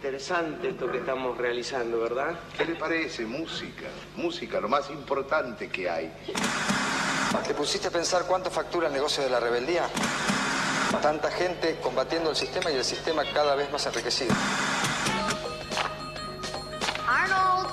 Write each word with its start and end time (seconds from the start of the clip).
interesante 0.00 0.70
esto 0.70 0.90
que 0.90 0.96
estamos 0.96 1.36
realizando, 1.36 2.00
¿verdad? 2.00 2.34
¿Qué 2.56 2.64
le 2.64 2.74
parece? 2.74 3.26
Música. 3.26 3.84
Música, 4.16 4.58
lo 4.58 4.66
más 4.66 4.88
importante 4.88 5.68
que 5.68 5.90
hay. 5.90 6.10
¿Te 7.46 7.52
pusiste 7.52 7.88
a 7.88 7.90
pensar 7.90 8.24
cuánto 8.26 8.50
factura 8.50 8.86
el 8.86 8.94
negocio 8.94 9.22
de 9.22 9.28
la 9.28 9.38
rebeldía? 9.38 9.82
Tanta 11.02 11.30
gente 11.30 11.78
combatiendo 11.82 12.30
el 12.30 12.36
sistema 12.36 12.70
y 12.70 12.76
el 12.76 12.84
sistema 12.84 13.24
cada 13.34 13.54
vez 13.54 13.70
más 13.70 13.84
enriquecido. 13.84 14.34
Arnold. 17.06 17.68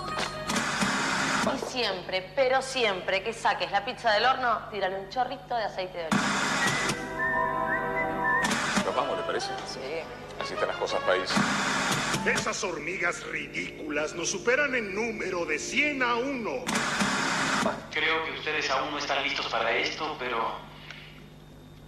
Y 1.56 1.72
siempre, 1.72 2.30
pero 2.36 2.62
siempre 2.62 3.24
que 3.24 3.32
saques 3.32 3.72
la 3.72 3.86
pizza 3.86 4.12
del 4.12 4.26
horno, 4.26 4.68
tírale 4.70 5.00
un 5.00 5.08
chorrito 5.08 5.56
de 5.56 5.64
aceite 5.64 5.98
de 5.98 6.08
oliva. 6.08 6.24
Nos 8.86 8.96
vamos, 8.98 9.18
¿le 9.18 9.24
parece? 9.24 9.48
Sí. 9.66 9.80
Así 10.42 10.56
están 10.56 10.68
las 10.68 10.78
cosas, 10.78 11.00
país. 11.04 11.32
Esas 12.28 12.62
hormigas 12.66 13.26
ridículas 13.28 14.14
nos 14.14 14.30
superan 14.30 14.76
en 14.76 14.94
número 14.94 15.46
de 15.46 15.58
100 15.58 16.04
a 16.04 16.16
1. 16.16 16.66
Creo 17.90 18.26
que 18.26 18.32
ustedes 18.38 18.70
aún 18.70 18.92
no 18.92 18.98
están 18.98 19.24
listos 19.24 19.46
para 19.48 19.74
esto, 19.78 20.14
pero 20.20 20.60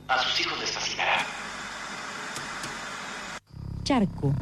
a 0.08 0.18
sus 0.20 0.40
hijos 0.40 0.58
les 0.62 0.72
fascinará. 0.72 1.26
Charco. 3.84 4.34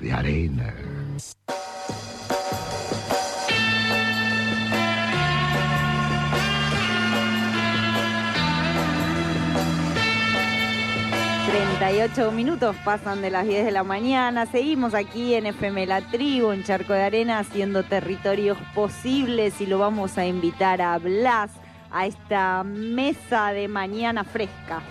De 0.00 0.10
arena. 0.10 0.74
Treinta 11.78 11.96
y 11.96 12.10
ocho 12.10 12.32
minutos 12.32 12.74
pasan 12.84 13.22
de 13.22 13.30
las 13.30 13.46
10 13.46 13.66
de 13.66 13.70
la 13.70 13.84
mañana. 13.84 14.46
Seguimos 14.46 14.94
aquí 14.94 15.34
en 15.34 15.46
FM 15.46 15.86
La 15.86 16.00
Tribu, 16.00 16.50
en 16.50 16.64
Charco 16.64 16.92
de 16.92 17.02
Arena, 17.02 17.38
haciendo 17.38 17.84
territorios 17.84 18.58
posibles 18.74 19.60
y 19.60 19.66
lo 19.66 19.78
vamos 19.78 20.18
a 20.18 20.26
invitar 20.26 20.82
a 20.82 20.98
Blas 20.98 21.52
a 21.92 22.06
esta 22.06 22.64
mesa 22.64 23.52
de 23.52 23.68
mañana 23.68 24.24
fresca. 24.24 24.82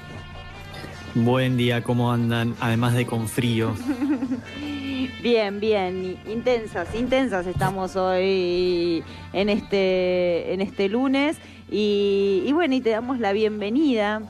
Buen 1.13 1.57
día, 1.57 1.83
¿cómo 1.83 2.09
andan? 2.09 2.55
Además 2.61 2.93
de 2.93 3.05
con 3.05 3.27
frío. 3.27 3.73
Bien, 5.21 5.59
bien, 5.59 6.17
intensas, 6.27 6.93
intensas 6.95 7.47
estamos 7.47 7.95
hoy 7.95 9.03
en 9.33 9.49
este, 9.49 10.53
en 10.53 10.61
este 10.61 10.89
lunes 10.89 11.37
y, 11.69 12.43
y 12.45 12.51
bueno, 12.53 12.75
y 12.75 12.81
te 12.81 12.91
damos 12.91 13.19
la 13.19 13.33
bienvenida. 13.33 14.21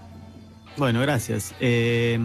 Bueno, 0.78 1.02
gracias. 1.02 1.56
Eh, 1.59 2.20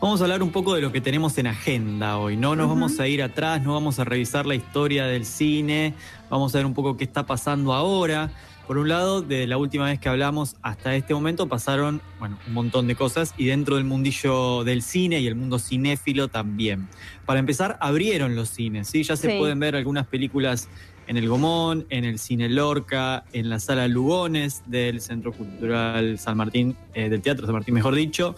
vamos 0.00 0.20
a 0.20 0.24
hablar 0.24 0.42
un 0.42 0.50
poco 0.50 0.74
de 0.74 0.82
lo 0.82 0.92
que 0.92 1.00
tenemos 1.00 1.38
en 1.38 1.46
agenda 1.46 2.18
hoy. 2.18 2.36
No 2.36 2.54
nos 2.54 2.68
vamos 2.68 3.00
a 3.00 3.08
ir 3.08 3.22
atrás, 3.22 3.62
no 3.62 3.72
vamos 3.72 3.98
a 3.98 4.04
revisar 4.04 4.44
la 4.44 4.54
historia 4.54 5.06
del 5.06 5.24
cine, 5.24 5.94
vamos 6.28 6.54
a 6.54 6.58
ver 6.58 6.66
un 6.66 6.74
poco 6.74 6.98
qué 6.98 7.04
está 7.04 7.24
pasando 7.24 7.72
ahora. 7.72 8.30
Por 8.66 8.76
un 8.78 8.88
lado, 8.88 9.22
de 9.22 9.46
la 9.46 9.56
última 9.56 9.86
vez 9.86 9.98
que 9.98 10.08
hablamos 10.08 10.54
hasta 10.62 10.94
este 10.94 11.14
momento 11.14 11.48
pasaron 11.48 12.00
bueno, 12.20 12.38
un 12.46 12.52
montón 12.52 12.86
de 12.86 12.94
cosas 12.94 13.34
y 13.36 13.46
dentro 13.46 13.76
del 13.76 13.84
mundillo 13.84 14.64
del 14.64 14.82
cine 14.82 15.20
y 15.20 15.26
el 15.26 15.34
mundo 15.34 15.58
cinéfilo 15.58 16.28
también. 16.28 16.88
Para 17.26 17.40
empezar, 17.40 17.76
abrieron 17.80 18.36
los 18.36 18.50
cines, 18.50 18.88
¿sí? 18.88 19.02
Ya 19.02 19.16
se 19.16 19.30
Sí. 19.32 19.38
pueden 19.38 19.58
ver 19.58 19.76
algunas 19.76 20.06
películas 20.06 20.68
en 21.06 21.16
el 21.16 21.28
Gomón, 21.28 21.86
en 21.90 22.04
el 22.04 22.18
Cine 22.18 22.48
Lorca, 22.48 23.24
en 23.32 23.50
la 23.50 23.60
Sala 23.60 23.88
Lugones 23.88 24.62
del 24.66 25.00
Centro 25.00 25.32
Cultural 25.32 26.18
San 26.18 26.36
Martín, 26.36 26.76
eh, 26.94 27.08
del 27.08 27.22
Teatro 27.22 27.46
San 27.46 27.54
Martín, 27.54 27.74
mejor 27.74 27.94
dicho, 27.94 28.36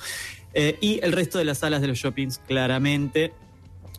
eh, 0.55 0.79
y 0.81 1.01
el 1.03 1.13
resto 1.13 1.39
de 1.39 1.45
las 1.45 1.59
salas 1.59 1.81
de 1.81 1.89
los 1.89 1.99
shoppings, 1.99 2.41
claramente. 2.47 3.33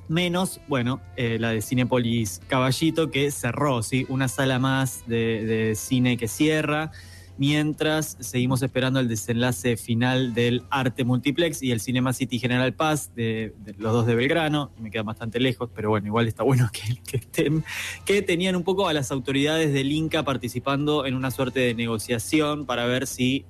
Menos, 0.08 0.62
bueno, 0.68 1.02
eh, 1.18 1.38
la 1.40 1.50
de 1.50 1.62
Cinepolis 1.62 2.42
Caballito, 2.48 3.10
que 3.10 3.32
cerró, 3.32 3.82
¿sí? 3.82 4.06
Una 4.08 4.28
sala 4.28 4.60
más 4.60 5.04
de, 5.08 5.46
de 5.46 5.76
cine 5.76 6.16
que 6.16 6.28
cierra, 6.28 6.92
mientras 7.38 8.18
seguimos 8.20 8.62
esperando 8.62 9.00
el 9.00 9.08
desenlace 9.08 9.78
final 9.78 10.34
del 10.34 10.64
Arte 10.70 11.04
Multiplex 11.04 11.62
y 11.62 11.72
el 11.72 11.80
Cinema 11.80 12.14
City 12.14 12.40
General 12.40 12.74
Paz, 12.74 13.12
de, 13.16 13.54
los 13.78 13.94
dos 13.94 14.06
de 14.06 14.16
Belgrano. 14.16 14.72
Me 14.80 14.92
quedan 14.92 15.06
bastante 15.06 15.40
lejos, 15.40 15.70
pero 15.74 15.90
bueno, 15.90 16.08
igual 16.08 16.28
está 16.28 16.44
bueno 16.44 16.70
que, 16.72 17.00
que 17.08 17.18
estén, 17.18 17.64
que 18.06 18.22
tenían 18.22 18.56
un 18.56 18.64
poco 18.64 18.88
a 18.88 18.94
las 18.94 19.12
autoridades 19.12 19.74
del 19.74 19.92
Inca 19.92 20.24
participando 20.24 21.06
en 21.06 21.16
una 21.16 21.32
suerte 21.32 21.60
de 21.60 21.74
negociación 21.74 22.66
para 22.66 22.86
ver 22.86 23.08
si 23.08 23.46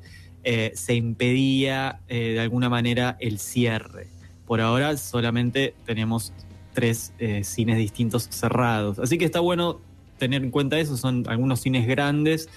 eh, 0.47 0.71
se 0.75 0.93
impedía 0.93 2.01
eh, 2.07 2.33
de 2.33 2.39
alguna 2.39 2.69
manera 2.69 3.17
el 3.19 3.39
cierre. 3.39 4.07
Por 4.45 4.61
ahora 4.61 4.95
solamente 4.95 5.73
tenemos 5.87 6.33
tres 6.73 7.13
eh, 7.17 7.43
cines 7.43 7.77
distintos 7.77 8.27
cerrados. 8.29 8.99
Así 8.99 9.17
que 9.17 9.25
está 9.25 9.39
bueno 9.39 9.81
tener 10.19 10.43
en 10.43 10.51
cuenta 10.51 10.77
eso, 10.77 10.97
son 10.97 11.23
algunos 11.27 11.61
cines 11.61 11.87
grandes 11.87 12.47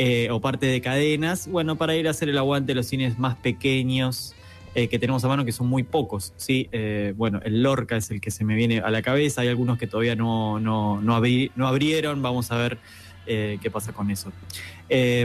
eh, 0.00 0.28
o 0.30 0.40
parte 0.40 0.66
de 0.66 0.80
cadenas, 0.80 1.48
bueno, 1.48 1.76
para 1.76 1.96
ir 1.96 2.06
a 2.06 2.12
hacer 2.12 2.28
el 2.28 2.38
aguante 2.38 2.70
de 2.70 2.76
los 2.76 2.86
cines 2.86 3.18
más 3.18 3.34
pequeños 3.36 4.34
eh, 4.74 4.86
que 4.86 4.98
tenemos 4.98 5.24
a 5.24 5.28
mano, 5.28 5.44
que 5.44 5.50
son 5.50 5.66
muy 5.66 5.82
pocos, 5.82 6.32
¿sí? 6.36 6.68
Eh, 6.70 7.12
bueno, 7.16 7.40
el 7.44 7.62
Lorca 7.62 7.96
es 7.96 8.10
el 8.12 8.20
que 8.20 8.30
se 8.30 8.44
me 8.44 8.54
viene 8.54 8.78
a 8.78 8.90
la 8.90 9.02
cabeza, 9.02 9.40
hay 9.40 9.48
algunos 9.48 9.76
que 9.76 9.88
todavía 9.88 10.14
no, 10.14 10.60
no, 10.60 11.00
no, 11.02 11.18
abri- 11.18 11.50
no 11.56 11.66
abrieron, 11.66 12.22
vamos 12.22 12.52
a 12.52 12.56
ver 12.56 12.78
eh, 13.26 13.58
qué 13.60 13.70
pasa 13.70 13.92
con 13.92 14.10
eso. 14.10 14.30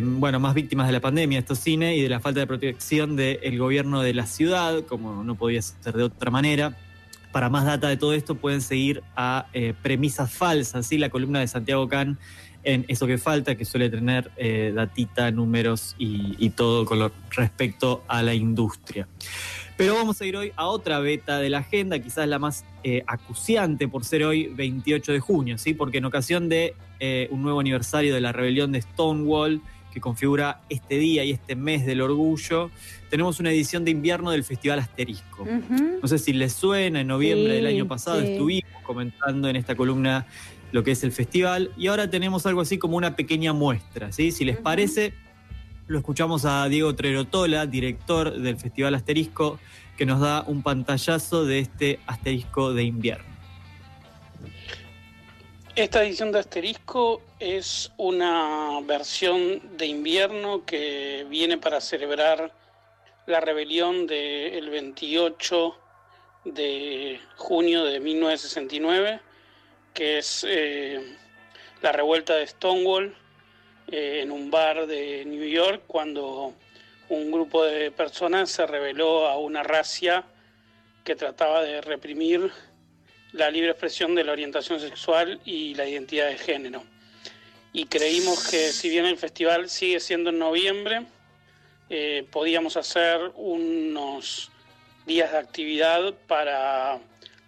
Bueno, 0.01 0.39
más 0.39 0.55
víctimas 0.55 0.87
de 0.87 0.93
la 0.93 0.99
pandemia 0.99 1.39
estos 1.39 1.59
cines 1.59 1.95
y 1.95 2.01
de 2.01 2.09
la 2.09 2.19
falta 2.19 2.39
de 2.39 2.47
protección 2.47 3.15
del 3.15 3.57
gobierno 3.57 4.01
de 4.01 4.13
la 4.13 4.25
ciudad, 4.25 4.83
como 4.85 5.23
no 5.23 5.35
podía 5.35 5.61
ser 5.61 5.93
de 5.93 6.03
otra 6.03 6.31
manera. 6.31 6.75
Para 7.33 7.49
más 7.49 7.65
data 7.65 7.89
de 7.89 7.97
todo 7.97 8.13
esto 8.13 8.35
pueden 8.35 8.61
seguir 8.61 9.01
a 9.15 9.47
eh, 9.53 9.73
Premisas 9.81 10.31
Falsas, 10.31 10.85
¿sí? 10.85 10.99
la 10.99 11.09
columna 11.09 11.39
de 11.39 11.47
Santiago 11.47 11.89
Can 11.89 12.19
en 12.63 12.85
Eso 12.87 13.07
que 13.07 13.17
falta, 13.17 13.55
que 13.55 13.65
suele 13.65 13.89
tener 13.89 14.31
eh, 14.37 14.71
datita, 14.73 15.31
números 15.31 15.95
y, 15.97 16.51
todo 16.51 16.85
con 16.85 16.99
lo 16.99 17.11
respecto 17.31 18.03
a 18.07 18.21
la 18.21 18.35
industria. 18.35 19.07
Pero 19.75 19.95
vamos 19.95 20.21
a 20.21 20.25
ir 20.25 20.37
hoy 20.37 20.53
a 20.55 20.67
otra 20.67 20.99
beta 20.99 21.39
de 21.39 21.49
la 21.49 21.57
agenda, 21.57 21.97
quizás 21.99 22.27
la 22.27 22.37
más 22.37 22.63
eh, 22.83 23.03
acuciante 23.07 23.87
por 23.87 24.05
ser 24.05 24.23
hoy 24.23 24.47
28 24.47 25.11
de 25.11 25.19
junio, 25.19 25.57
¿sí? 25.57 25.73
porque 25.73 25.97
en 25.97 26.05
ocasión 26.05 26.47
de 26.47 26.75
un 27.31 27.41
nuevo 27.41 27.59
aniversario 27.59 28.13
de 28.13 28.21
la 28.21 28.31
rebelión 28.31 28.71
de 28.71 28.81
Stonewall, 28.81 29.61
que 29.93 30.01
configura 30.01 30.61
este 30.69 30.97
día 30.97 31.23
y 31.23 31.31
este 31.31 31.55
mes 31.55 31.85
del 31.85 32.01
orgullo, 32.01 32.71
tenemos 33.11 33.39
una 33.39 33.51
edición 33.51 33.85
de 33.85 33.91
invierno 33.91 34.31
del 34.31 34.43
Festival 34.43 34.79
Asterisco. 34.79 35.45
No 36.01 36.07
sé 36.07 36.17
si 36.17 36.33
les 36.33 36.53
suena, 36.53 37.01
en 37.01 37.07
noviembre 37.07 37.49
Sí, 37.49 37.55
del 37.57 37.67
año 37.67 37.87
pasado 37.87 38.21
sí. 38.21 38.31
estuvimos 38.31 38.81
comentando 38.83 39.47
en 39.47 39.55
esta 39.55 39.75
columna 39.75 40.25
lo 40.71 40.83
que 40.83 40.91
es 40.91 41.03
el 41.03 41.11
festival 41.11 41.69
y 41.77 41.85
ahora 41.87 42.09
tenemos 42.09 42.47
algo 42.47 42.61
así 42.61 42.79
como 42.79 42.97
una 42.97 43.15
pequeña 43.15 43.53
muestra, 43.53 44.11
¿sí? 44.11 44.31
Si 44.31 44.43
les 44.43 44.57
parece, 44.57 45.13
lo 45.85 45.99
escuchamos 45.99 46.45
a 46.45 46.67
Diego 46.67 46.95
Trerotola, 46.95 47.67
director 47.67 48.35
del 48.39 48.57
Festival 48.57 48.95
Asterisco, 48.95 49.59
que 49.95 50.07
nos 50.07 50.19
da 50.19 50.43
un 50.47 50.63
pantallazo 50.63 51.45
de 51.45 51.59
este 51.59 51.99
Asterisco 52.07 52.73
de 52.73 52.83
invierno. 52.85 53.25
Esta 55.75 56.03
edición 56.03 56.31
de 56.31 56.37
Asterisco 56.37 57.23
es 57.39 57.91
una 57.97 58.79
versión 58.85 59.75
de 59.75 59.87
invierno 59.87 60.63
que 60.65 61.25
viene 61.27 61.57
para 61.57 61.81
celebrar 61.81 62.53
la 63.25 63.39
rebelión 63.39 64.05
del 64.05 64.69
28 64.69 65.75
de 66.45 67.19
junio 67.37 67.85
de 67.85 67.99
1969, 67.99 69.19
que 69.95 70.19
es 70.19 70.45
eh, 70.47 71.17
la 71.81 71.91
revuelta 71.91 72.35
de 72.35 72.45
Stonewall 72.45 73.15
eh, 73.87 74.19
en 74.21 74.31
un 74.31 74.51
bar 74.51 74.85
de 74.85 75.25
New 75.25 75.43
York 75.43 75.85
cuando 75.87 76.53
un 77.09 77.31
grupo 77.31 77.63
de 77.63 77.89
personas 77.89 78.51
se 78.51 78.67
rebeló 78.67 79.27
a 79.27 79.39
una 79.39 79.63
racia 79.63 80.23
que 81.03 81.15
trataba 81.15 81.63
de 81.63 81.81
reprimir 81.81 82.51
la 83.33 83.49
libre 83.49 83.71
expresión 83.71 84.15
de 84.15 84.23
la 84.23 84.31
orientación 84.31 84.79
sexual 84.79 85.41
y 85.43 85.73
la 85.75 85.87
identidad 85.87 86.27
de 86.27 86.37
género. 86.37 86.83
Y 87.73 87.85
creímos 87.85 88.47
que 88.47 88.71
si 88.71 88.89
bien 88.89 89.05
el 89.05 89.17
festival 89.17 89.69
sigue 89.69 89.99
siendo 89.99 90.29
en 90.29 90.37
noviembre, 90.37 91.05
eh, 91.89 92.27
podíamos 92.31 92.77
hacer 92.77 93.31
unos 93.35 94.51
días 95.07 95.31
de 95.31 95.37
actividad 95.39 96.13
para, 96.27 96.99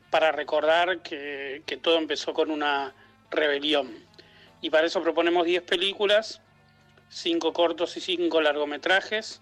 para 0.10 0.32
recordar 0.32 1.02
que, 1.04 1.62
que 1.66 1.78
todo 1.78 1.98
empezó 1.98 2.34
con 2.34 2.50
una 2.50 2.94
rebelión. 3.30 3.94
Y 4.62 4.72
para 4.72 4.88
eso 4.88 5.04
proponemos 5.04 5.46
10 5.46 5.62
películas, 5.64 6.42
5 7.10 7.54
cortos 7.54 7.96
y 7.98 8.02
5 8.02 8.42
largometrajes. 8.42 9.42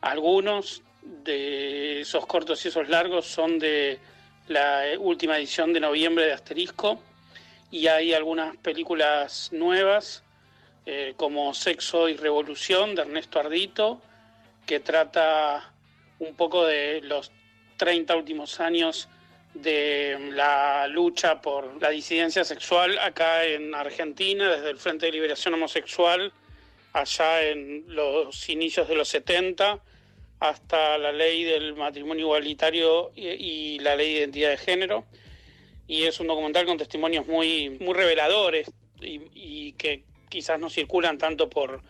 Algunos 0.00 0.82
de 1.02 2.00
esos 2.00 2.26
cortos 2.26 2.64
y 2.64 2.68
esos 2.68 2.88
largos 2.88 3.26
son 3.26 3.60
de 3.60 4.00
la 4.48 4.88
eh, 4.88 4.98
última 4.98 5.38
edición 5.38 5.72
de 5.72 5.80
noviembre 5.80 6.26
de 6.26 6.32
Asterisco. 6.32 7.00
Y 7.70 7.88
hay 7.88 8.14
algunas 8.14 8.56
películas 8.58 9.50
nuevas 9.52 10.22
eh, 10.86 11.14
como 11.16 11.52
Sexo 11.52 12.08
y 12.08 12.16
Revolución 12.16 12.94
de 12.94 13.02
Ernesto 13.02 13.40
Ardito 13.40 14.00
que 14.66 14.80
trata 14.80 15.72
un 16.18 16.34
poco 16.34 16.64
de 16.64 17.00
los 17.02 17.30
30 17.76 18.16
últimos 18.16 18.60
años 18.60 19.08
de 19.54 20.30
la 20.32 20.86
lucha 20.88 21.40
por 21.40 21.80
la 21.80 21.90
disidencia 21.90 22.44
sexual 22.44 22.98
acá 22.98 23.44
en 23.44 23.74
Argentina, 23.74 24.50
desde 24.50 24.70
el 24.70 24.78
Frente 24.78 25.06
de 25.06 25.12
Liberación 25.12 25.54
Homosexual, 25.54 26.32
allá 26.92 27.42
en 27.42 27.84
los 27.88 28.48
inicios 28.48 28.88
de 28.88 28.96
los 28.96 29.08
70, 29.08 29.80
hasta 30.40 30.98
la 30.98 31.12
ley 31.12 31.44
del 31.44 31.74
matrimonio 31.74 32.26
igualitario 32.26 33.12
y, 33.14 33.78
la 33.80 33.96
ley 33.96 34.12
de 34.12 34.20
identidad 34.20 34.50
de 34.50 34.56
género. 34.56 35.04
Y 35.86 36.04
es 36.04 36.20
un 36.20 36.26
documental 36.26 36.66
con 36.66 36.78
testimonios 36.78 37.26
muy, 37.26 37.70
muy 37.70 37.94
reveladores 37.94 38.70
y, 39.00 39.72
que 39.72 40.04
quizás 40.28 40.58
no 40.58 40.68
circulan 40.68 41.18
tanto 41.18 41.48
por, 41.48 41.80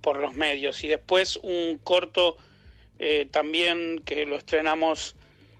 por 0.00 0.16
los 0.18 0.34
medios. 0.34 0.82
Y 0.84 0.88
después 0.88 1.36
un 1.42 1.78
corto 1.82 2.36
eh, 2.98 3.26
también 3.30 4.00
que 4.04 4.26
lo 4.26 4.36
estrenamos 4.36 5.14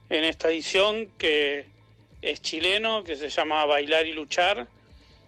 en 0.09 0.25
esta 0.25 0.51
edición, 0.51 1.09
que 1.19 1.67
es 2.23 2.41
chileno, 2.41 3.05
que 3.05 3.17
se 3.17 3.29
llama 3.29 3.67
Bailar 3.67 4.07
y 4.07 4.13
Luchar, 4.13 4.67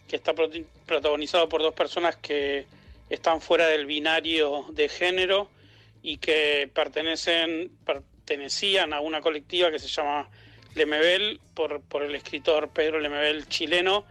que 0.08 0.16
está 0.16 0.34
protagonizado 0.34 1.48
por 1.48 1.62
dos 1.62 1.74
personas 1.74 2.16
que 2.16 2.66
están 3.10 3.40
fuera 3.40 3.66
del 3.68 3.86
binario 3.86 4.66
de 4.70 4.88
género 4.88 5.48
y 6.04 6.18
que 6.18 6.70
pertenecen, 6.72 7.72
pertenecían 7.86 8.92
a 8.92 9.00
una 9.00 9.22
colectiva 9.22 9.70
que 9.70 9.78
se 9.78 9.88
llama 9.88 10.28
Lemebel, 10.74 11.40
por, 11.54 11.80
por 11.80 12.02
el 12.02 12.14
escritor 12.14 12.68
Pedro 12.68 13.00
Lemebel 13.00 13.48
chileno, 13.48 14.04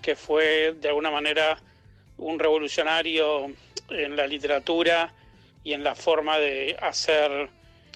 que 0.00 0.16
fue 0.16 0.74
de 0.80 0.88
alguna 0.88 1.10
manera 1.10 1.58
un 2.16 2.38
revolucionario 2.38 3.52
en 3.90 4.16
la 4.16 4.26
literatura 4.26 5.12
y 5.62 5.74
en 5.74 5.84
la 5.84 5.94
forma 5.94 6.38
de 6.38 6.78
hacer 6.80 7.50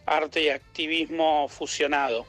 arte 0.05 0.43
y 0.43 0.51
activismo 0.51 1.49
fusionado. 1.49 2.27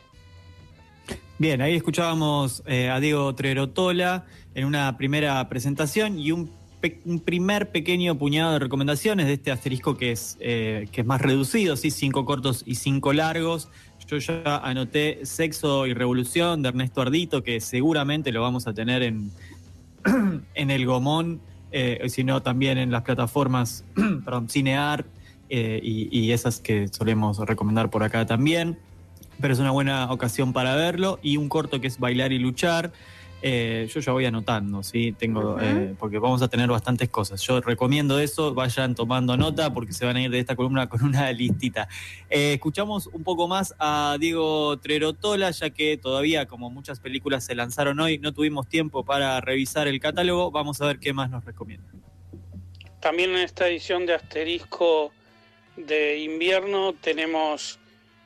Bien, 1.38 1.62
ahí 1.62 1.76
escuchábamos 1.76 2.64
eh, 2.66 2.90
a 2.90 3.02
Diego 3.02 3.36
Trerotola 3.36 4.26
en 4.56 4.64
una 4.64 4.98
primera 4.98 5.50
presentación 5.50 6.18
y 6.18 6.32
un, 6.32 6.59
un 7.06 7.20
primer 7.20 7.72
pequeño 7.72 8.18
puñado 8.18 8.54
de 8.54 8.60
recomendaciones 8.60 9.28
de 9.28 9.34
este 9.34 9.52
asterisco 9.52 9.98
que 9.98 10.12
es, 10.12 10.38
eh, 10.40 10.88
que 10.92 11.02
es 11.02 11.08
más 11.08 11.22
reducido, 11.22 11.76
¿sí? 11.76 11.92
cinco 11.92 12.26
cortos 12.26 12.64
y 12.66 12.76
cinco 12.76 13.14
largos. 13.14 13.70
Yo 14.08 14.18
ya 14.18 14.58
anoté 14.58 15.26
Sexo 15.26 15.86
y 15.86 15.94
Revolución 15.94 16.62
de 16.62 16.70
Ernesto 16.70 17.02
Ardito, 17.02 17.44
que 17.44 17.60
seguramente 17.60 18.32
lo 18.32 18.42
vamos 18.42 18.66
a 18.68 18.74
tener 18.74 19.04
en, 19.04 19.32
en 20.56 20.72
el 20.72 20.86
Gomón, 20.86 21.42
eh, 21.72 22.08
sino 22.10 22.42
también 22.42 22.78
en 22.78 22.92
las 22.92 23.04
plataformas, 23.04 23.84
perdón, 24.26 24.50
Cinear 24.50 25.06
eh, 25.50 25.80
y 25.84 26.32
esas 26.32 26.60
que 26.60 26.88
solemos 26.88 27.38
recomendar 27.40 27.90
por 27.90 28.04
acá 28.04 28.26
también 28.26 28.78
pero 29.40 29.54
es 29.54 29.60
una 29.60 29.72
buena 29.72 30.12
ocasión 30.12 30.54
para 30.54 30.76
verlo. 30.76 31.20
Y 31.22 31.38
un 31.38 31.50
corto 31.50 31.82
que 31.82 31.88
es 31.88 32.00
Bailar 32.00 32.32
y 32.32 32.40
Luchar. 32.40 32.92
Eh, 33.42 33.88
yo 33.90 34.02
ya 34.02 34.12
voy 34.12 34.26
anotando, 34.26 34.84
¿sí? 34.84 35.14
Tengo, 35.14 35.58
eh, 35.62 35.96
porque 35.98 36.20
vamos 36.20 36.42
a 36.42 36.50
tener 36.50 36.70
bastantes 36.70 37.08
cosas. 37.10 37.42
Yo 37.42 37.62
recomiendo 37.62 38.20
eso, 38.20 38.54
vayan 38.54 38.96
tomando 38.96 39.38
nota 39.38 39.74
porque 39.74 39.94
se 39.94 40.06
van 40.06 40.18
a 40.18 40.22
ir 40.22 40.30
de 40.30 40.40
esta 40.40 40.56
columna 40.56 40.90
con 40.90 41.04
una 41.04 41.32
listita. 41.32 41.88
Eh, 42.30 42.54
escuchamos 42.54 43.08
un 43.08 43.24
poco 43.24 43.48
más 43.48 43.74
a 43.80 44.18
Diego 44.20 44.78
Trerotola, 44.80 45.52
ya 45.52 45.70
que 45.70 45.98
todavía, 45.98 46.48
como 46.48 46.70
muchas 46.70 47.00
películas 47.00 47.46
se 47.46 47.56
lanzaron 47.56 48.00
hoy, 48.00 48.18
no 48.18 48.34
tuvimos 48.34 48.68
tiempo 48.68 49.06
para 49.06 49.40
revisar 49.40 49.88
el 49.88 50.00
catálogo. 50.02 50.52
Vamos 50.52 50.82
a 50.82 50.88
ver 50.88 51.00
qué 51.00 51.14
más 51.14 51.30
nos 51.30 51.46
recomienda. 51.46 51.88
También 53.00 53.30
en 53.30 53.38
esta 53.38 53.70
edición 53.70 54.06
de 54.06 54.16
Asterisco 54.16 55.14
de 55.78 56.20
invierno 56.20 56.94
tenemos 56.94 57.80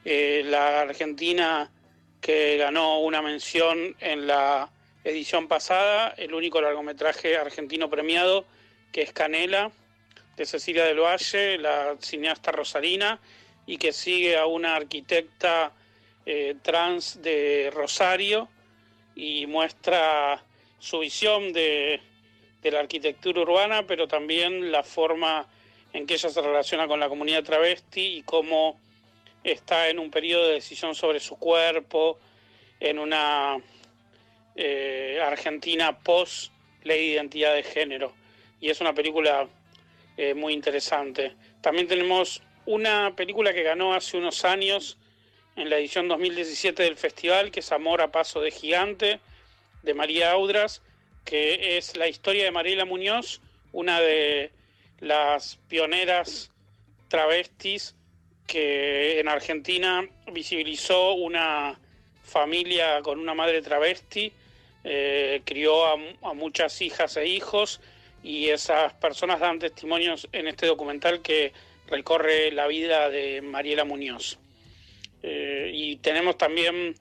eh, 0.04 0.42
la 0.45 0.81
Argentina 0.81 1.69
que 2.19 2.57
ganó 2.57 3.00
una 3.00 3.21
mención 3.21 3.95
en 4.00 4.25
la 4.25 4.71
edición 5.03 5.47
pasada, 5.47 6.13
el 6.17 6.33
único 6.33 6.61
largometraje 6.61 7.38
argentino 7.38 7.89
premiado, 7.89 8.45
que 8.91 9.01
es 9.01 9.11
Canela, 9.11 9.71
de 10.38 10.45
Cecilia 10.45 10.85
del 10.85 11.00
Valle, 11.00 11.57
la 11.57 11.95
cineasta 12.00 12.51
rosarina, 12.51 13.19
y 13.65 13.77
que 13.77 13.94
sigue 13.94 14.38
a 14.38 14.45
una 14.45 14.75
arquitecta 14.75 15.71
eh, 16.25 16.55
trans 16.61 17.21
de 17.21 17.69
Rosario 17.73 18.50
y 19.15 19.45
muestra 19.45 20.44
su 20.79 21.00
visión 21.00 21.53
de, 21.53 22.01
de 22.61 22.71
la 22.71 22.79
arquitectura 22.79 23.41
urbana, 23.41 23.85
pero 23.85 24.07
también 24.07 24.71
la 24.71 24.83
forma 24.83 25.47
en 25.91 26.07
que 26.07 26.15
ella 26.15 26.29
se 26.29 26.41
relaciona 26.41 26.88
con 26.88 27.00
la 27.00 27.09
comunidad 27.09 27.44
travesti 27.44 28.17
y 28.17 28.23
cómo 28.23 28.79
está 29.44 29.89
en 29.89 30.00
un 30.00 30.09
periodo 30.09 30.47
de 30.47 30.55
decisión 30.55 30.95
sobre 30.95 31.19
su 31.19 31.38
cuerpo, 31.38 32.19
en 32.79 33.00
una 33.00 33.57
eh, 34.55 35.19
Argentina 35.23 35.97
post 36.00 36.51
ley 36.83 37.07
de 37.07 37.13
identidad 37.13 37.53
de 37.55 37.63
género. 37.63 38.13
Y 38.59 38.69
es 38.69 38.81
una 38.81 38.94
película 38.94 39.47
eh, 40.17 40.33
muy 40.33 40.53
interesante. 40.53 41.33
También 41.61 41.88
tenemos 41.88 42.41
una 42.65 43.15
película 43.15 43.53
que 43.53 43.63
ganó 43.63 43.94
hace 43.94 44.17
unos 44.17 44.45
años 44.45 44.97
en 45.55 45.69
la 45.69 45.77
edición 45.77 46.07
2017 46.07 46.83
del 46.83 46.97
festival, 46.97 47.51
que 47.51 47.59
es 47.59 47.71
Amor 47.71 48.01
a 48.01 48.11
Paso 48.11 48.41
de 48.41 48.51
Gigante, 48.51 49.19
de 49.83 49.94
María 49.94 50.31
Audras, 50.31 50.81
que 51.25 51.77
es 51.77 51.95
la 51.95 52.07
historia 52.07 52.44
de 52.44 52.51
Mariela 52.51 52.85
Muñoz, 52.85 53.41
una 53.71 54.00
de 54.00 54.51
las 55.00 55.57
pioneras 55.67 56.51
travestis 57.07 57.95
que 58.47 59.19
en 59.19 59.27
Argentina 59.27 60.07
visibilizó 60.31 61.13
una 61.13 61.79
familia 62.23 63.01
con 63.01 63.19
una 63.19 63.33
madre 63.33 63.61
travesti, 63.61 64.31
eh, 64.83 65.41
crió 65.45 65.85
a, 65.85 66.33
muchas 66.33 66.81
hijas 66.81 67.18
e 67.18 67.27
hijos 67.27 67.81
y 68.24 68.50
esas 68.50 68.94
personas 68.94 69.39
dan 69.39 69.59
testimonios 69.59 70.27
en 70.31 70.47
este 70.47 70.65
documental 70.65 71.21
que 71.21 71.53
recorre 71.88 72.51
la 72.51 72.68
vida 72.68 73.09
de 73.09 73.41
Mariela 73.41 73.83
Muñoz. 73.83 74.39
Eh, 75.21 75.71
y 75.74 75.97
tenemos 75.97 76.38
también 76.38 76.95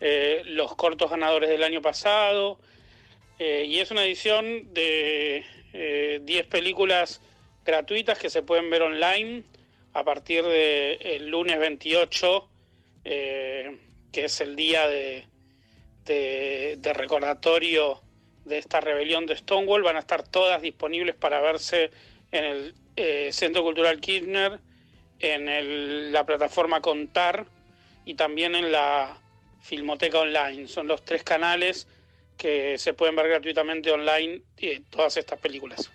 eh, 0.00 0.42
los 0.46 0.74
cortos 0.76 1.10
ganadores 1.10 1.48
del 1.50 1.62
año 1.62 1.82
pasado, 1.82 2.58
y 3.38 3.80
es 3.80 3.90
una 3.90 4.04
edición 4.04 4.72
de 4.72 5.44
eh, 5.72 6.20
10 6.22 6.46
películas 6.46 7.20
gratuitas 7.64 8.18
que 8.18 8.28
se 8.28 8.42
pueden 8.42 8.68
ver 8.68 8.82
online 8.82 9.44
a 9.94 10.04
partir 10.04 10.44
del 10.44 11.28
lunes 11.28 11.58
28, 11.58 12.48
eh, 13.04 13.78
que 14.10 14.26
es 14.26 14.40
el 14.40 14.54
día 14.54 14.86
de, 14.86 15.24
de- 16.04 16.92
recordatorio 16.94 18.00
de 18.44 18.58
esta 18.58 18.80
rebelión 18.80 19.26
de 19.26 19.36
Stonewall. 19.36 19.82
Van 19.82 19.96
a 19.96 20.00
estar 20.00 20.26
todas 20.26 20.60
disponibles 20.62 21.14
para 21.14 21.40
verse 21.40 21.90
en 22.30 22.44
el 22.44 22.74
eh, 22.96 23.30
Centro 23.32 23.62
Cultural 23.62 24.00
Kirchner, 24.00 24.58
en 25.20 26.12
la 26.12 26.26
plataforma 26.26 26.80
Contar 26.80 27.46
y 28.04 28.14
también 28.14 28.54
en 28.54 28.72
la 28.72 29.16
Filmoteca 29.60 30.18
Online. 30.18 30.66
Son 30.66 30.88
los 30.88 31.04
tres 31.04 31.22
canales 31.22 31.86
que 32.36 32.76
se 32.78 32.94
pueden 32.94 33.14
ver 33.14 33.28
gratuitamente 33.28 33.90
online 33.92 34.42
eh, 34.56 34.82
todas 34.90 35.16
estas 35.16 35.38
películas. 35.38 35.90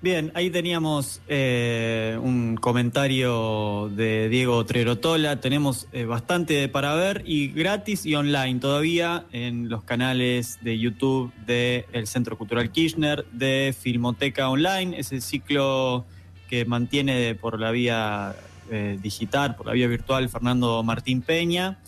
Bien, 0.00 0.30
ahí 0.36 0.48
teníamos 0.48 1.20
eh, 1.26 2.16
un 2.22 2.54
comentario 2.54 3.90
de 3.96 4.28
Diego 4.28 4.64
Trerotola. 4.64 5.40
Tenemos 5.40 5.88
eh, 5.90 6.04
bastante 6.04 6.68
para 6.68 6.94
ver 6.94 7.24
y 7.26 7.48
gratis 7.48 8.06
y 8.06 8.14
online 8.14 8.60
todavía 8.60 9.26
en 9.32 9.68
los 9.68 9.82
canales 9.82 10.60
de 10.62 10.78
YouTube 10.78 11.32
del 11.44 12.06
Centro 12.06 12.38
Cultural 12.38 12.70
Kirchner, 12.70 13.24
de 13.32 13.74
Filmoteca 13.76 14.48
Online, 14.48 15.00
ese 15.00 15.20
ciclo 15.20 16.06
que 16.48 16.64
mantiene 16.64 17.34
por 17.34 17.58
la 17.58 17.72
vía 17.72 18.36
eh, 18.70 19.00
digital, 19.02 19.56
por 19.56 19.66
la 19.66 19.72
vía 19.72 19.88
virtual 19.88 20.28
Fernando 20.28 20.80
Martín 20.84 21.22
Peña 21.22 21.80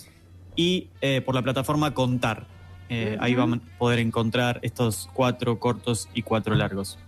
y 0.56 0.88
por 1.24 1.36
la 1.36 1.42
plataforma 1.42 1.94
Contar. 1.94 2.48
Ahí 3.20 3.36
van 3.36 3.54
a 3.54 3.78
poder 3.78 4.00
encontrar 4.00 4.58
estos 4.62 5.08
cuatro 5.14 5.60
cortos 5.60 6.08
y 6.12 6.22
cuatro 6.22 6.56
largos. 6.56 6.98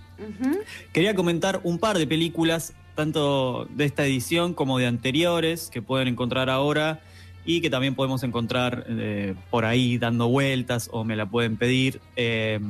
Quería 0.92 1.14
comentar 1.14 1.60
un 1.64 1.78
par 1.78 1.98
de 1.98 2.06
películas, 2.06 2.74
tanto 2.94 3.66
de 3.70 3.84
esta 3.84 4.04
edición 4.04 4.54
como 4.54 4.78
de 4.78 4.86
anteriores, 4.86 5.70
que 5.70 5.82
pueden 5.82 6.08
encontrar 6.08 6.50
ahora 6.50 7.00
y 7.44 7.60
que 7.60 7.70
también 7.70 7.94
podemos 7.94 8.22
encontrar 8.22 8.86
eh, 8.88 9.34
por 9.50 9.64
ahí 9.64 9.98
dando 9.98 10.28
vueltas 10.28 10.88
o 10.92 11.04
me 11.04 11.16
la 11.16 11.26
pueden 11.26 11.56
pedir, 11.56 12.00
eh, 12.16 12.60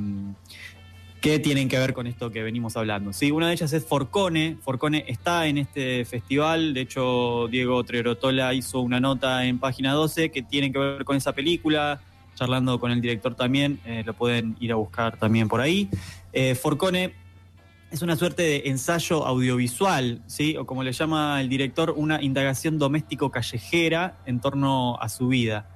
que 1.23 1.39
tienen 1.39 1.69
que 1.69 1.79
ver 1.79 1.95
con 1.95 2.09
esto 2.09 2.33
que 2.33 2.43
venimos 2.43 2.77
hablando. 2.77 3.13
Sí, 3.13 3.31
una 3.31 3.47
de 3.47 3.53
ellas 3.53 3.73
es 3.73 3.85
Forcone. 3.87 4.57
Forcone 4.61 5.05
está 5.07 5.47
en 5.47 5.57
este 5.57 6.05
festival, 6.05 6.75
de 6.75 6.81
hecho 6.81 7.47
Diego 7.49 7.83
Trerotola 7.85 8.53
hizo 8.55 8.81
una 8.81 8.99
nota 8.99 9.47
en 9.47 9.61
página 9.61 9.93
12 9.93 10.33
que 10.33 10.43
tiene 10.43 10.73
que 10.73 10.81
ver 10.81 11.05
con 11.05 11.17
esa 11.17 11.33
película, 11.33 12.01
charlando 12.35 12.81
con 12.81 12.91
el 12.91 13.01
director 13.01 13.37
también, 13.37 13.79
eh, 13.87 14.03
lo 14.05 14.15
pueden 14.15 14.57
ir 14.59 14.73
a 14.73 14.75
buscar 14.75 15.17
también 15.17 15.49
por 15.49 15.61
ahí. 15.61 15.89
Eh, 16.33 16.57
Forcone 16.57 17.15
es 17.93 18.01
una 18.01 18.17
suerte 18.17 18.43
de 18.43 18.63
ensayo 18.67 19.27
audiovisual, 19.27 20.23
¿sí? 20.27 20.57
O 20.57 20.65
como 20.65 20.83
le 20.83 20.93
llama 20.93 21.43
el 21.43 21.51
director, 21.51 21.93
una 21.95 22.23
indagación 22.23 22.79
doméstico 22.79 23.31
callejera 23.31 24.17
en 24.25 24.41
torno 24.41 24.99
a 24.99 25.11
su 25.11 25.29
vida. 25.29 25.69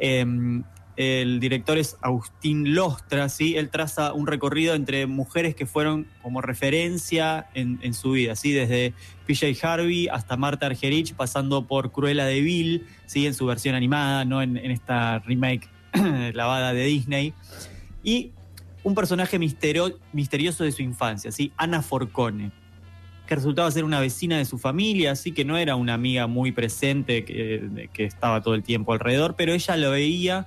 Em, 0.00 0.64
el 0.96 1.38
director 1.38 1.78
es 1.78 1.96
Agustín 2.02 2.74
Lostra, 2.74 3.28
¿sí? 3.28 3.56
Él 3.56 3.70
traza 3.70 4.12
un 4.12 4.26
recorrido 4.26 4.74
entre 4.74 5.06
mujeres 5.06 5.54
que 5.54 5.64
fueron 5.64 6.08
como 6.22 6.40
referencia 6.40 7.46
en, 7.54 7.78
en 7.82 7.94
su 7.94 8.10
vida, 8.10 8.34
¿sí? 8.34 8.50
Desde 8.50 8.92
PJ 9.28 9.64
Harvey 9.64 10.08
hasta 10.08 10.36
Marta 10.36 10.66
Argerich, 10.66 11.14
pasando 11.14 11.68
por 11.68 11.92
Cruella 11.92 12.24
de 12.24 12.40
Vil, 12.40 12.86
¿sí? 13.06 13.28
En 13.28 13.34
su 13.34 13.46
versión 13.46 13.76
animada, 13.76 14.24
no 14.24 14.42
en, 14.42 14.56
en 14.56 14.72
esta 14.72 15.20
remake 15.20 15.68
lavada 16.34 16.72
de 16.72 16.84
Disney. 16.84 17.32
Y 18.02 18.32
un 18.82 18.94
personaje 18.94 19.38
misterio- 19.38 19.98
misterioso 20.12 20.64
de 20.64 20.72
su 20.72 20.82
infancia, 20.82 21.32
¿sí? 21.32 21.52
Ana 21.56 21.82
Forcone, 21.82 22.50
que 23.26 23.34
resultaba 23.34 23.70
ser 23.70 23.84
una 23.84 24.00
vecina 24.00 24.38
de 24.38 24.44
su 24.44 24.58
familia, 24.58 25.12
así 25.12 25.32
que 25.32 25.44
no 25.44 25.56
era 25.56 25.76
una 25.76 25.94
amiga 25.94 26.26
muy 26.26 26.52
presente 26.52 27.24
que, 27.24 27.88
que 27.92 28.04
estaba 28.04 28.42
todo 28.42 28.54
el 28.54 28.62
tiempo 28.62 28.92
alrededor, 28.92 29.36
pero 29.36 29.52
ella 29.52 29.76
lo 29.76 29.90
veía 29.90 30.46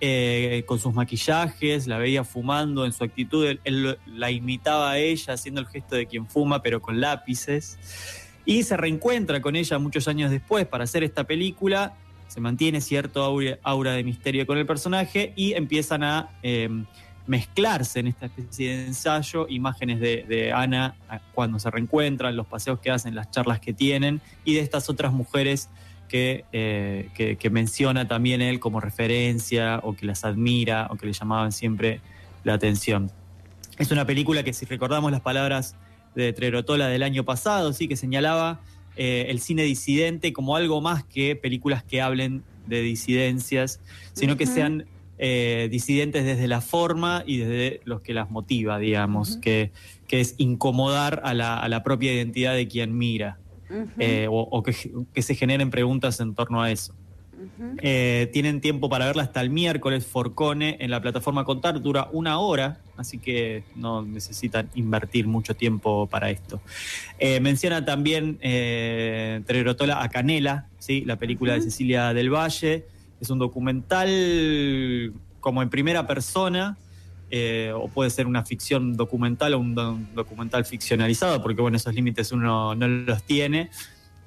eh, 0.00 0.64
con 0.66 0.78
sus 0.78 0.92
maquillajes, 0.92 1.86
la 1.86 1.98
veía 1.98 2.22
fumando 2.22 2.84
en 2.84 2.92
su 2.92 3.02
actitud, 3.04 3.56
él, 3.64 3.98
la 4.06 4.30
imitaba 4.30 4.90
a 4.90 4.98
ella 4.98 5.32
haciendo 5.32 5.60
el 5.60 5.66
gesto 5.66 5.96
de 5.96 6.06
quien 6.06 6.26
fuma, 6.26 6.60
pero 6.60 6.82
con 6.82 7.00
lápices. 7.00 7.78
Y 8.44 8.62
se 8.64 8.76
reencuentra 8.76 9.40
con 9.40 9.56
ella 9.56 9.78
muchos 9.78 10.06
años 10.06 10.30
después 10.30 10.66
para 10.66 10.84
hacer 10.84 11.02
esta 11.02 11.24
película. 11.24 11.96
Se 12.28 12.40
mantiene 12.40 12.80
cierto 12.80 13.22
aura, 13.22 13.58
aura 13.62 13.92
de 13.92 14.04
misterio 14.04 14.46
con 14.46 14.58
el 14.58 14.66
personaje 14.66 15.32
y 15.34 15.54
empiezan 15.54 16.02
a 16.02 16.28
eh, 16.42 16.68
mezclarse 17.26 18.00
en 18.00 18.06
esta 18.06 18.26
especie 18.26 18.76
de 18.76 18.86
ensayo 18.86 19.46
imágenes 19.48 20.00
de, 20.00 20.24
de 20.28 20.52
Ana 20.52 20.94
cuando 21.34 21.58
se 21.58 21.70
reencuentran, 21.70 22.36
los 22.36 22.46
paseos 22.46 22.78
que 22.80 22.90
hacen, 22.90 23.14
las 23.14 23.30
charlas 23.30 23.60
que 23.60 23.72
tienen 23.72 24.20
y 24.44 24.54
de 24.54 24.60
estas 24.60 24.88
otras 24.88 25.12
mujeres 25.12 25.68
que, 26.08 26.44
eh, 26.52 27.10
que, 27.14 27.36
que 27.36 27.50
menciona 27.50 28.06
también 28.06 28.40
él 28.42 28.60
como 28.60 28.80
referencia 28.80 29.80
o 29.82 29.94
que 29.94 30.06
las 30.06 30.24
admira 30.24 30.88
o 30.90 30.96
que 30.96 31.06
le 31.06 31.12
llamaban 31.12 31.52
siempre 31.52 32.00
la 32.44 32.54
atención. 32.54 33.10
Es 33.78 33.90
una 33.90 34.06
película 34.06 34.42
que 34.42 34.52
si 34.52 34.64
recordamos 34.64 35.10
las 35.10 35.20
palabras 35.20 35.74
de 36.14 36.32
Trerotola 36.32 36.88
del 36.88 37.02
año 37.02 37.24
pasado, 37.24 37.72
sí, 37.72 37.88
que 37.88 37.96
señalaba 37.96 38.60
eh, 38.96 39.26
el 39.28 39.40
cine 39.40 39.64
disidente 39.64 40.32
como 40.32 40.56
algo 40.56 40.80
más 40.80 41.04
que 41.04 41.36
películas 41.36 41.82
que 41.82 42.00
hablen 42.00 42.42
de 42.66 42.80
disidencias, 42.80 43.80
sino 44.14 44.36
que 44.36 44.46
sean 44.46 44.86
eh, 45.18 45.68
disidentes 45.70 46.24
desde 46.24 46.48
la 46.48 46.60
forma 46.60 47.22
y 47.26 47.38
desde 47.38 47.80
los 47.84 48.00
que 48.00 48.14
las 48.14 48.30
motiva, 48.30 48.78
digamos, 48.78 49.36
que, 49.38 49.72
que 50.06 50.20
es 50.20 50.34
incomodar 50.38 51.22
a 51.24 51.34
la, 51.34 51.58
a 51.58 51.68
la 51.68 51.82
propia 51.82 52.12
identidad 52.12 52.54
de 52.54 52.68
quien 52.68 52.96
mira, 52.96 53.38
eh, 53.98 54.28
o, 54.30 54.40
o 54.40 54.62
que, 54.62 54.74
que 55.12 55.22
se 55.22 55.34
generen 55.34 55.70
preguntas 55.70 56.20
en 56.20 56.34
torno 56.34 56.62
a 56.62 56.70
eso. 56.70 56.94
Eh, 57.82 58.30
tienen 58.32 58.60
tiempo 58.60 58.88
para 58.88 59.06
verla 59.06 59.22
hasta 59.22 59.40
el 59.40 59.50
miércoles 59.50 60.06
Forcone 60.06 60.76
en 60.80 60.90
la 60.90 61.00
plataforma 61.00 61.44
Contar, 61.44 61.80
dura 61.80 62.08
una 62.12 62.38
hora, 62.38 62.80
así 62.96 63.18
que 63.18 63.62
no 63.74 64.02
necesitan 64.02 64.70
invertir 64.74 65.26
mucho 65.26 65.54
tiempo 65.54 66.06
para 66.06 66.30
esto. 66.30 66.60
Eh, 67.18 67.40
menciona 67.40 67.84
también 67.84 68.38
eh, 68.40 69.42
Trerotola 69.46 70.02
a 70.02 70.08
Canela, 70.08 70.66
¿sí? 70.78 71.04
la 71.04 71.16
película 71.16 71.54
de. 71.54 71.62
Cecilia 71.62 72.14
del 72.14 72.30
Valle. 72.30 72.86
Es 73.20 73.30
un 73.30 73.38
documental 73.38 75.12
como 75.40 75.62
en 75.62 75.70
primera 75.70 76.06
persona, 76.06 76.76
eh, 77.30 77.72
o 77.74 77.88
puede 77.88 78.10
ser 78.10 78.26
una 78.26 78.44
ficción 78.44 78.96
documental 78.96 79.54
o 79.54 79.58
un 79.58 79.74
do- 79.74 79.98
documental 80.14 80.64
ficcionalizado, 80.64 81.42
porque 81.42 81.60
bueno, 81.62 81.76
esos 81.76 81.94
límites 81.94 82.32
uno 82.32 82.74
no 82.74 82.88
los 82.88 83.22
tiene. 83.24 83.70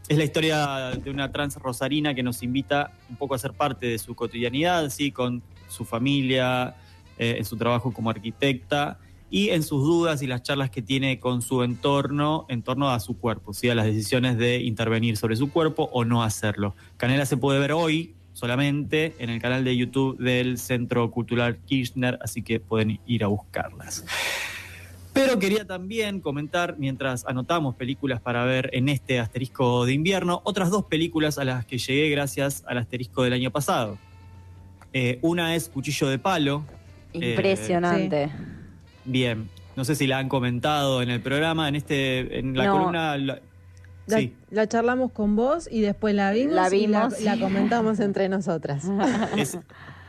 Es 0.07 0.17
la 0.17 0.23
historia 0.23 0.91
de 1.01 1.11
una 1.11 1.31
trans 1.31 1.55
rosarina 1.57 2.15
que 2.15 2.23
nos 2.23 2.41
invita 2.41 2.91
un 3.09 3.15
poco 3.15 3.35
a 3.35 3.37
ser 3.37 3.53
parte 3.53 3.85
de 3.87 3.99
su 3.99 4.15
cotidianidad, 4.15 4.89
¿sí? 4.89 5.11
con 5.11 5.43
su 5.67 5.85
familia, 5.85 6.75
eh, 7.17 7.35
en 7.37 7.45
su 7.45 7.57
trabajo 7.57 7.93
como 7.93 8.09
arquitecta 8.09 8.97
y 9.29 9.49
en 9.49 9.61
sus 9.61 9.83
dudas 9.83 10.23
y 10.23 10.27
las 10.27 10.41
charlas 10.41 10.71
que 10.71 10.81
tiene 10.81 11.19
con 11.19 11.43
su 11.43 11.61
entorno 11.61 12.47
en 12.49 12.63
torno 12.63 12.89
a 12.89 12.99
su 12.99 13.19
cuerpo, 13.19 13.53
¿sí? 13.53 13.69
a 13.69 13.75
las 13.75 13.85
decisiones 13.85 14.37
de 14.39 14.61
intervenir 14.63 15.15
sobre 15.15 15.35
su 15.35 15.51
cuerpo 15.51 15.89
o 15.93 16.03
no 16.05 16.23
hacerlo. 16.23 16.75
Canela 16.97 17.27
se 17.27 17.37
puede 17.37 17.59
ver 17.59 17.73
hoy 17.73 18.15
solamente 18.39 19.13
en 19.19 19.29
el 19.29 19.41
canal 19.41 19.63
de 19.65 19.75
YouTube 19.75 20.17
del 20.17 20.57
Centro 20.57 21.11
Cultural 21.11 21.57
Kirchner, 21.65 22.17
así 22.21 22.41
que 22.41 22.59
pueden 22.61 22.99
ir 23.05 23.23
a 23.23 23.27
buscarlas. 23.27 24.05
Pero 25.11 25.37
quería 25.37 25.65
también 25.65 26.21
comentar, 26.21 26.75
mientras 26.77 27.25
anotamos 27.25 27.75
películas 27.75 28.21
para 28.21 28.45
ver 28.45 28.69
en 28.73 28.87
este 28.87 29.19
asterisco 29.19 29.85
de 29.85 29.93
invierno, 29.93 30.41
otras 30.45 30.69
dos 30.69 30.85
películas 30.85 31.37
a 31.37 31.43
las 31.43 31.65
que 31.65 31.77
llegué 31.77 32.09
gracias 32.09 32.63
al 32.67 32.77
asterisco 32.77 33.23
del 33.23 33.33
año 33.33 33.51
pasado. 33.51 33.97
Eh, 34.93 35.19
una 35.21 35.55
es 35.55 35.67
Cuchillo 35.67 36.07
de 36.07 36.17
Palo. 36.19 36.63
eh, 37.13 37.31
Impresionante. 37.31 38.29
Bien, 39.03 39.49
no 39.75 39.83
sé 39.83 39.95
si 39.95 40.07
la 40.07 40.19
han 40.19 40.29
comentado 40.29 41.01
en 41.01 41.09
el 41.09 41.19
programa, 41.21 41.67
en 41.67 41.75
este, 41.75 42.39
en 42.39 42.55
la 42.55 42.65
No. 42.65 42.71
columna. 42.73 43.39
La- 44.09 44.15
La, 44.17 44.21
sí, 44.21 44.33
la 44.51 44.67
charlamos 44.67 45.11
con 45.11 45.35
vos 45.35 45.67
y 45.71 45.81
después 45.81 46.13
la 46.15 46.31
vimos, 46.31 46.55
La 46.55 46.75
y 46.75 46.87
la, 46.87 47.37
comentamos 47.39 47.99
entre 47.99 48.29
nosotras. 48.29 48.83
es, 49.37 49.57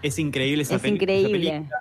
es 0.03 0.19
increíble 0.19 0.63
esa 0.63 0.77
Es 0.77 0.83
peli- 0.83 0.95
esa 0.97 1.03
increíble. 1.05 1.51
película. 1.51 1.79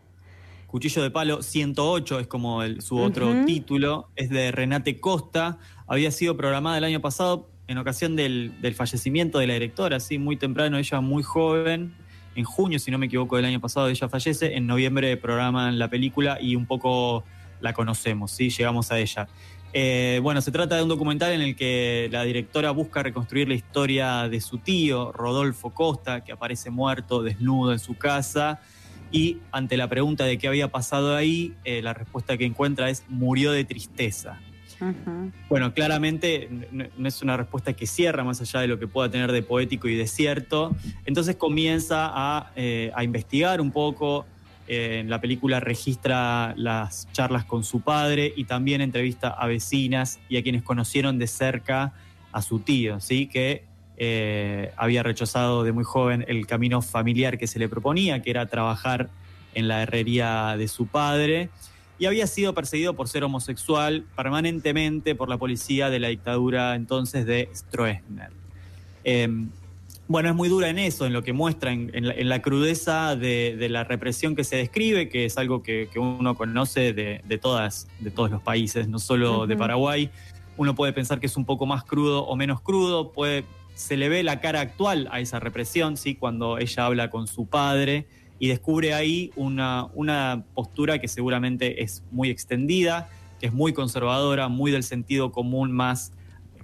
Cuchillo 0.67 1.01
de 1.01 1.09
Palo 1.09 1.41
108 1.41 2.19
es 2.19 2.27
como 2.27 2.61
el- 2.61 2.81
su 2.81 2.99
otro 2.99 3.43
título, 3.45 4.09
es 4.15 4.29
de 4.29 4.51
Renate 4.51 4.99
Costa, 4.99 5.57
había 5.87 6.11
sido 6.11 6.37
programada 6.37 6.77
el 6.77 6.83
año 6.83 7.01
pasado 7.01 7.49
en 7.67 7.77
ocasión 7.79 8.15
del, 8.15 8.53
del 8.61 8.75
fallecimiento 8.75 9.39
de 9.39 9.47
la 9.47 9.53
directora, 9.53 9.99
sí, 9.99 10.17
muy 10.19 10.37
temprano, 10.37 10.77
ella 10.77 11.01
muy 11.01 11.23
joven, 11.23 11.93
en 12.35 12.43
junio, 12.43 12.77
si 12.79 12.91
no 12.91 12.97
me 12.99 13.07
equivoco, 13.07 13.35
del 13.35 13.45
año 13.45 13.59
pasado 13.59 13.89
ella 13.89 14.07
fallece, 14.09 14.55
en 14.55 14.67
noviembre 14.67 15.17
programan 15.17 15.77
la 15.79 15.87
película 15.89 16.37
y 16.39 16.55
un 16.55 16.65
poco 16.67 17.23
la 17.61 17.73
conocemos, 17.73 18.31
sí, 18.31 18.49
llegamos 18.51 18.91
a 18.91 18.99
ella. 18.99 19.27
Eh, 19.71 20.19
bueno, 20.23 20.41
se 20.41 20.51
trata 20.51 20.75
de 20.75 20.83
un 20.83 20.89
documental 20.89 21.31
en 21.31 21.41
el 21.41 21.55
que 21.55 22.09
la 22.11 22.23
directora 22.23 22.71
busca 22.71 23.03
reconstruir 23.03 23.47
la 23.47 23.53
historia 23.53 24.27
de 24.27 24.41
su 24.41 24.57
tío, 24.57 25.11
Rodolfo 25.11 25.71
Costa, 25.71 26.23
que 26.23 26.31
aparece 26.31 26.69
muerto, 26.69 27.21
desnudo 27.21 27.71
en 27.71 27.79
su 27.79 27.95
casa, 27.95 28.59
y 29.11 29.37
ante 29.51 29.77
la 29.77 29.87
pregunta 29.87 30.25
de 30.25 30.37
qué 30.37 30.47
había 30.47 30.69
pasado 30.69 31.15
ahí, 31.15 31.53
eh, 31.63 31.81
la 31.81 31.93
respuesta 31.93 32.37
que 32.37 32.45
encuentra 32.45 32.89
es 32.89 33.03
murió 33.07 33.51
de 33.51 33.63
tristeza. 33.63 34.39
Bueno, 35.49 35.73
claramente 35.73 36.49
no, 36.71 36.85
no 36.97 37.07
es 37.07 37.21
una 37.21 37.35
respuesta 37.35 37.73
que 37.73 37.85
cierra 37.85 38.23
más 38.23 38.39
allá 38.39 38.61
de 38.61 38.67
lo 38.67 38.79
que 38.79 38.87
pueda 38.87 39.11
tener 39.11 39.31
de 39.31 39.43
poético 39.43 39.89
y 39.89 39.95
de 39.95 40.07
cierto. 40.07 40.73
Entonces 41.05 41.35
comienza 41.35 42.09
a, 42.13 42.51
eh, 42.55 42.91
a 42.95 43.03
investigar 43.03 43.59
un 43.59 43.71
poco. 43.71 44.25
En 44.71 45.09
la 45.09 45.19
película 45.19 45.59
registra 45.59 46.53
las 46.55 47.11
charlas 47.11 47.43
con 47.43 47.63
su 47.63 47.81
padre 47.81 48.31
y 48.35 48.43
también 48.43 48.81
entrevista 48.81 49.29
a 49.29 49.47
vecinas 49.47 50.19
y 50.29 50.37
a 50.37 50.43
quienes 50.43 50.61
conocieron 50.61 51.17
de 51.17 51.25
cerca 51.25 51.91
a 52.31 52.43
su 52.43 52.59
tío, 52.59 52.99
¿sí? 52.99 53.25
que 53.25 53.63
eh, 53.97 54.71
había 54.77 55.01
rechazado 55.01 55.63
de 55.63 55.71
muy 55.71 55.83
joven 55.83 56.23
el 56.27 56.45
camino 56.45 56.83
familiar 56.83 57.39
que 57.39 57.47
se 57.47 57.57
le 57.57 57.67
proponía, 57.67 58.21
que 58.21 58.29
era 58.29 58.45
trabajar 58.45 59.09
en 59.55 59.67
la 59.67 59.81
herrería 59.81 60.55
de 60.55 60.67
su 60.67 60.85
padre 60.85 61.49
y 61.97 62.05
había 62.05 62.27
sido 62.27 62.53
perseguido 62.53 62.93
por 62.95 63.07
ser 63.07 63.23
homosexual 63.23 64.05
permanentemente 64.15 65.15
por 65.15 65.29
la 65.29 65.39
policía 65.39 65.89
de 65.89 65.97
la 65.97 66.09
dictadura 66.09 66.75
entonces 66.75 67.25
de 67.25 67.49
Stroessner. 67.55 68.29
Eh, 69.03 69.27
bueno, 70.09 70.29
es 70.29 70.35
muy 70.35 70.49
dura 70.49 70.69
en 70.69 70.79
eso, 70.79 71.05
en 71.05 71.13
lo 71.13 71.21
que 71.21 71.33
muestra, 71.33 71.71
en, 71.71 71.91
en 71.93 72.07
la, 72.07 72.13
en 72.15 72.29
la 72.29 72.41
crudeza 72.41 73.15
de, 73.15 73.55
de 73.55 73.69
la 73.69 73.83
represión 73.83 74.35
que 74.35 74.43
se 74.43 74.55
describe, 74.55 75.07
que 75.07 75.25
es 75.25 75.37
algo 75.37 75.61
que, 75.61 75.87
que 75.93 75.99
uno 75.99 76.33
conoce 76.33 76.93
de, 76.93 77.21
de 77.23 77.37
todas, 77.37 77.87
de 77.99 78.09
todos 78.09 78.31
los 78.31 78.41
países, 78.41 78.87
no 78.87 78.97
solo 78.97 79.45
de. 79.45 79.55
Paraguay. 79.55 80.09
Uno 80.57 80.73
puede 80.73 80.93
pensar 80.93 81.19
que 81.19 81.27
es 81.27 81.37
un 81.37 81.45
poco 81.45 81.67
más 81.67 81.83
crudo 81.83 82.25
o 82.25 82.35
menos 82.35 82.59
crudo, 82.59 83.11
puede, 83.11 83.45
se 83.75 83.97
le 83.97 84.09
ve 84.09 84.23
la 84.23 84.41
cara 84.41 84.61
actual 84.61 85.07
a 85.11 85.19
esa 85.19 85.39
represión, 85.39 85.95
¿sí? 85.95 86.15
cuando 86.15 86.57
ella 86.57 86.85
habla 86.87 87.11
con 87.11 87.27
su 87.27 87.45
padre 87.45 88.07
y 88.39 88.47
descubre 88.47 88.95
ahí 88.95 89.31
una, 89.35 89.89
una 89.93 90.43
postura 90.55 90.97
que 90.97 91.07
seguramente 91.07 91.83
es 91.83 92.03
muy 92.09 92.31
extendida, 92.31 93.09
que 93.39 93.45
es 93.45 93.53
muy 93.53 93.73
conservadora, 93.73 94.47
muy 94.47 94.71
del 94.71 94.83
sentido 94.83 95.31
común 95.31 95.71
más 95.71 96.13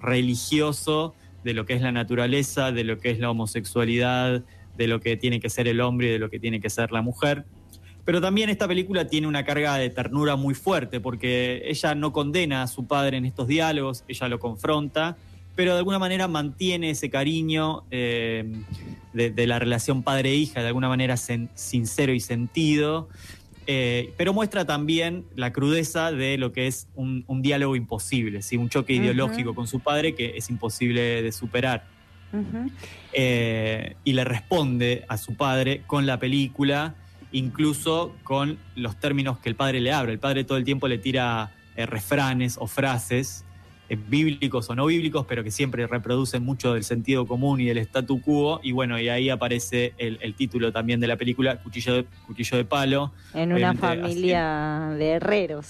religioso 0.02 1.14
de 1.46 1.54
lo 1.54 1.68
que 1.68 1.74
es 1.74 1.82
la 1.82 1.92
naturaleza, 1.92 2.72
de 2.72 2.84
lo 2.84 2.98
que 2.98 3.12
es 3.12 3.20
la 3.20 3.30
homosexualidad, 3.30 4.44
de 4.76 4.88
lo 4.88 5.00
que 5.00 5.16
tiene 5.16 5.40
que 5.40 5.50
ser 5.52 5.68
el 5.68 5.80
hombre 5.80 6.08
y 6.08 6.12
de 6.12 6.20
lo 6.20 6.32
que 6.32 6.40
tiene 6.40 6.60
que 6.60 6.72
ser 6.72 6.92
la 6.92 7.04
mujer. 7.04 7.46
Pero 8.04 8.20
también 8.20 8.50
esta 8.50 8.68
película 8.68 9.08
tiene 9.08 9.28
una 9.28 9.46
carga 9.46 9.76
de 9.78 9.92
ternura 9.92 10.36
muy 10.36 10.56
fuerte, 10.56 11.00
porque 11.00 11.62
ella 11.68 11.94
no 11.94 12.12
condena 12.12 12.64
a 12.64 12.68
su 12.68 12.88
padre 12.88 13.18
en 13.18 13.26
estos 13.26 13.48
diálogos, 13.48 14.04
ella 14.08 14.28
lo 14.28 14.40
confronta, 14.40 15.18
pero 15.56 15.74
de 15.74 15.78
alguna 15.78 16.00
manera 16.00 16.28
mantiene 16.28 16.90
ese 16.90 17.12
cariño 17.12 17.84
eh, 17.92 18.52
de, 19.14 19.48
la 19.48 19.60
relación 19.60 20.02
padre-hija, 20.02 20.62
de 20.62 20.68
alguna 20.68 20.90
manera 20.90 21.16
sincero 21.16 22.12
y 22.12 22.20
sentido, 22.20 23.08
eh, 23.68 24.14
pero 24.18 24.34
muestra 24.34 24.66
también 24.66 25.26
la 25.36 25.52
crudeza 25.52 26.12
de 26.12 26.38
lo 26.38 26.52
que 26.52 26.68
es 26.68 26.88
un, 26.96 27.24
un 27.28 27.42
diálogo 27.42 27.76
imposible, 27.76 28.42
¿sí? 28.42 28.58
un 28.58 28.70
choque 28.70 28.94
ideológico 28.94 29.56
con 29.56 29.68
su 29.68 29.80
padre 29.80 30.14
que 30.16 30.38
es 30.38 30.50
imposible 30.50 31.22
de 31.22 31.32
superar. 31.32 31.96
Eh, 33.14 33.96
y 34.04 34.12
le 34.12 34.26
responde 34.26 35.06
a 35.08 35.18
su 35.18 35.36
padre 35.36 35.84
con 35.88 36.06
la 36.06 36.20
película, 36.20 36.96
incluso 37.32 38.14
con 38.24 38.58
los 38.76 39.00
términos 39.00 39.40
que 39.40 39.50
el 39.50 39.56
padre 39.56 39.80
le 39.80 39.94
abre. 39.94 40.12
El 40.12 40.20
padre 40.20 40.44
todo 40.44 40.58
el 40.58 40.66
tiempo 40.66 40.88
le 40.88 40.98
tira 40.98 41.52
eh, 41.78 41.86
refranes 41.86 42.58
o 42.60 42.68
frases 42.68 43.45
bíblicos 43.90 44.70
o 44.70 44.76
no 44.76 44.86
bíblicos, 44.88 45.26
pero 45.28 45.44
que 45.44 45.52
siempre 45.52 45.86
reproducen 45.88 46.44
mucho 46.44 46.74
del 46.74 46.84
sentido 46.84 47.26
común 47.28 47.62
y 47.62 47.66
del 47.66 47.78
statu 47.80 48.22
quo. 48.22 48.60
Y 48.64 48.72
bueno, 48.72 49.00
y 49.00 49.10
ahí 49.10 49.30
aparece 49.30 49.94
el, 49.98 50.18
el 50.22 50.34
título 50.34 50.72
también 50.72 51.00
de 51.00 51.08
la 51.08 51.18
película, 51.18 51.58
Cuchillo 51.62 51.94
de, 51.96 52.06
Cuchillo 52.26 52.58
de 52.58 52.66
Palo. 52.66 53.12
En 53.34 53.54
una 53.54 53.70
así- 53.72 53.78
familia 53.80 54.96
de 54.98 55.08
herreros. 55.12 55.68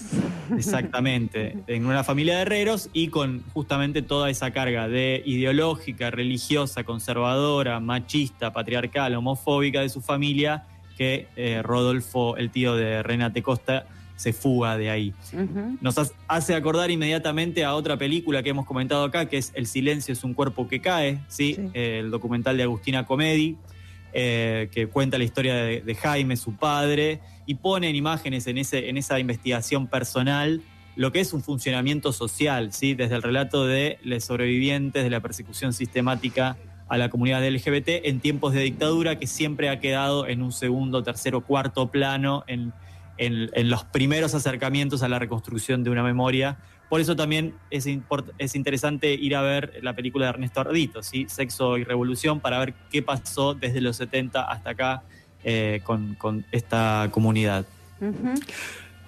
Exactamente, 0.56 1.58
en 1.66 1.86
una 1.86 2.04
familia 2.04 2.36
de 2.36 2.42
herreros 2.42 2.88
y 2.92 3.08
con 3.08 3.42
justamente 3.52 4.02
toda 4.02 4.30
esa 4.30 4.50
carga 4.52 4.88
de 4.88 5.22
ideológica, 5.26 6.10
religiosa, 6.10 6.84
conservadora, 6.84 7.80
machista, 7.80 8.52
patriarcal, 8.52 9.14
homofóbica 9.14 9.80
de 9.80 9.88
su 9.88 10.00
familia, 10.00 10.64
que 10.96 11.28
eh, 11.36 11.60
Rodolfo, 11.62 12.36
el 12.36 12.50
tío 12.50 12.74
de 12.74 13.02
Renate 13.02 13.42
Costa, 13.42 13.86
se 14.16 14.32
fuga 14.32 14.76
de 14.76 14.90
ahí. 14.90 15.14
Nos 15.80 15.98
ha- 15.98 16.06
hace 16.26 16.54
acordar 16.54 16.90
inmediatamente 16.90 17.64
a 17.64 17.74
otra 17.74 17.96
película 17.96 18.42
que 18.42 18.50
hemos 18.50 18.66
comentado 18.66 19.04
acá, 19.04 19.26
que 19.26 19.36
es 19.38 19.52
El 19.54 19.66
silencio 19.66 20.12
es 20.12 20.24
un 20.24 20.34
cuerpo 20.34 20.66
que 20.68 20.80
cae, 20.80 21.18
¿sí? 21.28 21.54
Sí. 21.54 21.70
Eh, 21.74 21.98
el 22.00 22.10
documental 22.10 22.56
de 22.56 22.62
Agustina 22.64 23.06
Comedi, 23.06 23.56
eh, 24.12 24.68
que 24.72 24.86
cuenta 24.86 25.18
la 25.18 25.24
historia 25.24 25.54
de, 25.56 25.82
de 25.82 25.94
Jaime, 25.94 26.36
su 26.36 26.54
padre, 26.56 27.20
y 27.44 27.56
pone 27.56 27.90
en 27.90 27.96
imágenes 27.96 28.46
en, 28.46 28.58
ese, 28.58 28.88
en 28.88 28.96
esa 28.96 29.18
investigación 29.18 29.86
personal 29.86 30.62
lo 30.96 31.12
que 31.12 31.20
es 31.20 31.34
un 31.34 31.42
funcionamiento 31.42 32.10
social, 32.10 32.72
¿sí? 32.72 32.94
desde 32.94 33.16
el 33.16 33.22
relato 33.22 33.66
de 33.66 33.98
los 34.02 34.24
sobrevivientes 34.24 35.04
de 35.04 35.10
la 35.10 35.20
persecución 35.20 35.74
sistemática 35.74 36.56
a 36.88 36.96
la 36.96 37.10
comunidad 37.10 37.46
LGBT 37.46 37.88
en 38.04 38.20
tiempos 38.20 38.54
de 38.54 38.62
dictadura, 38.62 39.18
que 39.18 39.26
siempre 39.26 39.68
ha 39.68 39.78
quedado 39.78 40.26
en 40.26 40.40
un 40.40 40.52
segundo, 40.52 41.02
tercero, 41.02 41.42
cuarto 41.42 41.90
plano 41.90 42.44
en, 42.46 42.72
en- 43.18 43.50
en 43.52 43.70
los 43.70 43.84
primeros 43.84 44.34
acercamientos 44.34 45.02
a 45.02 45.08
la 45.08 45.18
reconstrucción 45.18 45.82
de 45.84 45.90
una 45.90 46.02
memoria. 46.02 46.58
Por 46.88 47.00
eso 47.00 47.16
también 47.16 47.54
es, 47.70 47.86
es 48.38 48.54
interesante 48.54 49.12
ir 49.14 49.34
a 49.34 49.42
ver 49.42 49.78
la 49.82 49.94
película 49.94 50.26
de 50.26 50.30
Ernesto 50.30 50.60
Ardito, 50.60 51.02
¿sí? 51.02 51.26
Sexo 51.28 51.78
y 51.78 51.84
Revolución, 51.84 52.38
para 52.40 52.58
ver 52.60 52.74
qué 52.90 53.02
pasó 53.02 53.54
desde 53.54 53.80
los 53.80 53.96
70 53.96 54.42
hasta 54.42 54.70
acá 54.70 55.02
eh, 55.42 55.80
con, 55.84 56.14
con 56.14 56.44
esta 56.52 57.08
comunidad. 57.10 57.66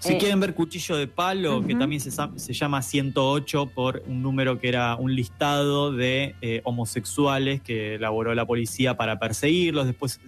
Si 0.00 0.12
Eh, 0.14 0.18
quieren 0.18 0.38
ver 0.38 0.54
Cuchillo 0.54 0.96
de 0.96 1.08
Palo, 1.08 1.64
que 1.66 1.74
también 1.74 2.00
se, 2.00 2.10
se 2.12 2.52
llama 2.52 2.82
108 2.82 3.66
por 3.74 4.02
un 4.06 4.22
número 4.22 4.60
que 4.60 4.68
era 4.68 4.94
un 4.94 5.12
listado 5.14 5.90
de 5.92 6.36
eh, 6.40 6.60
homosexuales 6.64 7.60
que 7.62 7.96
elaboró 7.96 8.32
la 8.34 8.46
policía 8.46 8.96
para 8.96 9.18
perseguirlos. 9.18 9.86
Después 9.86 10.20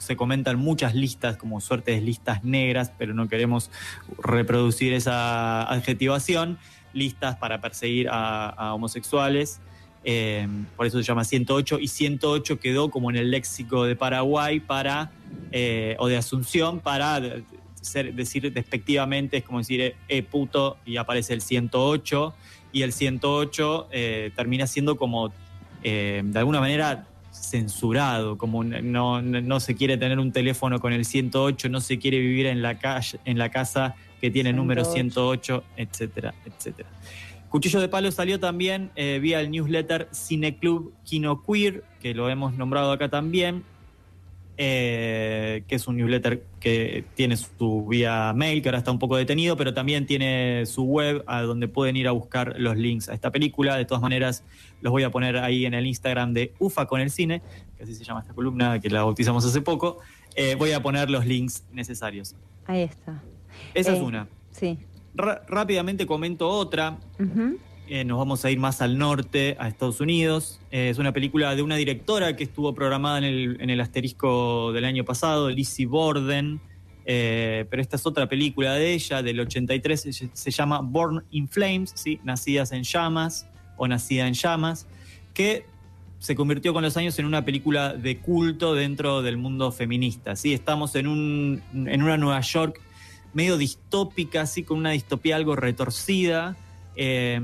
se 0.00 0.16
comentan 0.16 0.58
muchas 0.58 0.94
listas, 0.94 1.36
como 1.36 1.60
suerte 1.60 1.92
de 1.92 2.00
listas 2.00 2.42
negras, 2.42 2.90
pero 2.98 3.14
no 3.14 3.28
queremos 3.28 3.70
reproducir 4.22 4.92
esa 4.94 5.62
adjetivación. 5.70 6.58
Listas 6.92 7.36
para 7.36 7.60
perseguir 7.60 8.08
a, 8.10 8.72
homosexuales. 8.74 9.60
Eh, 10.02 10.48
por 10.76 10.86
eso 10.86 10.96
se 10.98 11.04
llama 11.04 11.24
108 11.24 11.78
y 11.78 11.88
108 11.88 12.58
quedó 12.58 12.90
como 12.90 13.10
en 13.10 13.16
el 13.16 13.30
léxico 13.30 13.84
de 13.84 13.94
Paraguay 13.96 14.58
para 14.58 15.10
eh, 15.52 15.94
o 15.98 16.08
de 16.08 16.16
Asunción 16.16 16.80
para 16.80 17.20
ser- 17.82 18.14
decir 18.14 18.50
despectivamente 18.50 19.36
es 19.36 19.44
como 19.44 19.58
decir 19.58 19.80
eh, 19.82 19.96
eh, 20.08 20.22
puto 20.22 20.78
y 20.86 20.96
aparece 20.96 21.34
el 21.34 21.42
108 21.42 22.34
y 22.72 22.80
el 22.80 22.94
108 22.94 23.88
eh, 23.92 24.32
termina 24.34 24.66
siendo 24.66 24.96
como 24.96 25.34
eh, 25.82 26.22
de 26.24 26.38
alguna 26.38 26.60
manera 26.60 27.06
censurado 27.40 28.36
como 28.36 28.62
no, 28.64 29.22
no, 29.22 29.22
no 29.22 29.60
se 29.60 29.74
quiere 29.74 29.96
tener 29.96 30.18
un 30.18 30.32
teléfono 30.32 30.78
con 30.78 30.92
el 30.92 31.04
108 31.04 31.68
no 31.68 31.80
se 31.80 31.98
quiere 31.98 32.18
vivir 32.18 32.46
en 32.46 32.62
la 32.62 32.78
calle 32.78 33.18
en 33.24 33.38
la 33.38 33.50
casa 33.50 33.94
que 34.20 34.30
tiene 34.30 34.52
número 34.52 34.84
108 34.84 35.64
etcétera 35.76 36.34
etcétera. 36.44 36.88
Cuchillo 37.50 37.80
de 37.80 37.88
Palo 37.88 38.12
salió 38.12 38.38
también 38.38 38.92
eh, 38.94 39.18
vía 39.20 39.40
el 39.40 39.50
newsletter 39.50 40.08
Cineclub 40.14 40.92
Kino 41.04 41.42
Queer, 41.42 41.82
que 42.00 42.14
lo 42.14 42.30
hemos 42.30 42.54
nombrado 42.54 42.92
acá 42.92 43.08
también, 43.08 43.64
eh, 44.62 45.64
que 45.66 45.74
es 45.76 45.88
un 45.88 45.96
newsletter 45.96 46.42
que 46.60 47.02
tiene 47.14 47.34
su 47.38 47.86
vía 47.86 48.30
mail, 48.36 48.60
que 48.60 48.68
ahora 48.68 48.76
está 48.76 48.90
un 48.90 48.98
poco 48.98 49.16
detenido, 49.16 49.56
pero 49.56 49.72
también 49.72 50.04
tiene 50.04 50.66
su 50.66 50.82
web 50.84 51.24
a 51.26 51.40
donde 51.40 51.66
pueden 51.66 51.96
ir 51.96 52.06
a 52.06 52.10
buscar 52.10 52.56
los 52.58 52.76
links 52.76 53.08
a 53.08 53.14
esta 53.14 53.30
película. 53.30 53.76
De 53.76 53.86
todas 53.86 54.02
maneras, 54.02 54.44
los 54.82 54.90
voy 54.90 55.02
a 55.04 55.10
poner 55.10 55.38
ahí 55.38 55.64
en 55.64 55.72
el 55.72 55.86
Instagram 55.86 56.34
de 56.34 56.52
UFA 56.58 56.84
con 56.84 57.00
el 57.00 57.10
cine, 57.10 57.40
que 57.78 57.84
así 57.84 57.94
se 57.94 58.04
llama 58.04 58.20
esta 58.20 58.34
columna, 58.34 58.78
que 58.80 58.90
la 58.90 59.02
bautizamos 59.02 59.46
hace 59.46 59.62
poco. 59.62 60.00
Eh, 60.36 60.56
voy 60.56 60.72
a 60.72 60.82
poner 60.82 61.08
los 61.08 61.24
links 61.24 61.64
necesarios. 61.72 62.36
Ahí 62.66 62.82
está. 62.82 63.22
Esa 63.72 63.92
es 63.94 63.98
Eh, 63.98 64.02
una. 64.02 64.28
Sí. 64.50 64.78
Rápidamente 65.14 66.04
comento 66.04 66.46
otra. 66.50 66.98
Ujú. 67.18 67.56
Eh, 67.92 68.04
nos 68.04 68.18
vamos 68.18 68.44
a 68.44 68.52
ir 68.52 68.60
más 68.60 68.82
al 68.82 68.98
norte, 68.98 69.56
a 69.58 69.66
Estados 69.66 70.00
Unidos. 70.00 70.60
Eh, 70.70 70.90
es 70.90 70.98
una 70.98 71.12
película 71.12 71.56
de 71.56 71.62
una 71.62 71.74
directora 71.74 72.36
que 72.36 72.44
estuvo 72.44 72.72
programada 72.72 73.18
en 73.18 73.68
el, 73.68 73.80
asterisco 73.80 74.70
del 74.72 74.84
año 74.84 75.04
pasado, 75.04 75.50
Lizzie 75.50 75.86
Borden. 75.86 76.60
Eh, 77.04 77.66
pero 77.68 77.82
esta 77.82 77.96
es 77.96 78.06
otra 78.06 78.28
película 78.28 78.74
de 78.74 78.92
ella, 78.92 79.22
del 79.22 79.40
83, 79.40 80.02
se, 80.02 80.30
se 80.32 80.50
llama 80.52 80.82
Born 80.82 81.24
in 81.32 81.48
Flames, 81.48 81.90
¿sí? 81.96 82.20
Nacidas 82.22 82.70
en 82.70 82.84
Llamas 82.84 83.48
o 83.76 83.88
Nacida 83.88 84.28
en 84.28 84.34
Llamas, 84.34 84.86
que 85.34 85.66
se 86.20 86.36
convirtió 86.36 86.72
con 86.72 86.84
los 86.84 86.96
años 86.96 87.18
en 87.18 87.26
una 87.26 87.44
película 87.44 87.94
de 87.94 88.18
culto 88.18 88.76
dentro 88.76 89.20
del 89.20 89.36
mundo 89.36 89.72
feminista. 89.72 90.36
¿sí? 90.36 90.54
Estamos 90.54 90.94
en, 90.94 91.08
un, 91.08 91.60
en 91.72 92.02
una 92.04 92.16
Nueva 92.16 92.40
York 92.40 92.80
medio 93.34 93.56
distópica, 93.56 94.42
así 94.42 94.62
con 94.62 94.78
una 94.78 94.90
distopía 94.90 95.34
algo 95.34 95.56
retorcida. 95.56 96.56
Eh, 97.02 97.40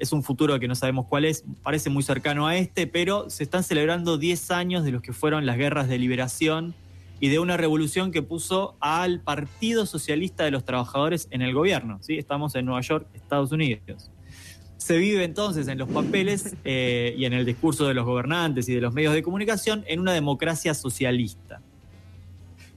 es 0.00 0.12
un 0.12 0.24
futuro 0.24 0.58
que 0.58 0.66
no 0.66 0.74
sabemos 0.74 1.06
cuál 1.08 1.24
es, 1.24 1.44
parece 1.62 1.88
muy 1.88 2.02
cercano 2.02 2.48
a 2.48 2.56
este, 2.56 2.88
pero 2.88 3.30
se 3.30 3.44
están 3.44 3.62
celebrando 3.62 4.18
10 4.18 4.50
años 4.50 4.82
de 4.82 4.90
los 4.90 5.02
que 5.02 5.12
fueron 5.12 5.46
las 5.46 5.56
guerras 5.56 5.86
de 5.88 5.98
liberación 5.98 6.74
y 7.20 7.28
de 7.28 7.38
una 7.38 7.56
revolución 7.56 8.10
que 8.10 8.22
puso 8.22 8.74
al 8.80 9.20
Partido 9.20 9.86
Socialista 9.86 10.42
de 10.42 10.50
los 10.50 10.64
Trabajadores 10.64 11.28
en 11.30 11.42
el 11.42 11.54
gobierno. 11.54 12.00
¿sí? 12.02 12.18
Estamos 12.18 12.56
en 12.56 12.66
Nueva 12.66 12.80
York, 12.80 13.06
Estados 13.14 13.52
Unidos. 13.52 14.10
Se 14.78 14.96
vive 14.96 15.22
entonces 15.22 15.68
en 15.68 15.78
los 15.78 15.88
papeles 15.88 16.56
eh, 16.64 17.14
y 17.16 17.24
en 17.24 17.34
el 17.34 17.46
discurso 17.46 17.86
de 17.86 17.94
los 17.94 18.04
gobernantes 18.04 18.68
y 18.68 18.74
de 18.74 18.80
los 18.80 18.92
medios 18.92 19.14
de 19.14 19.22
comunicación 19.22 19.84
en 19.86 20.00
una 20.00 20.12
democracia 20.12 20.74
socialista. 20.74 21.62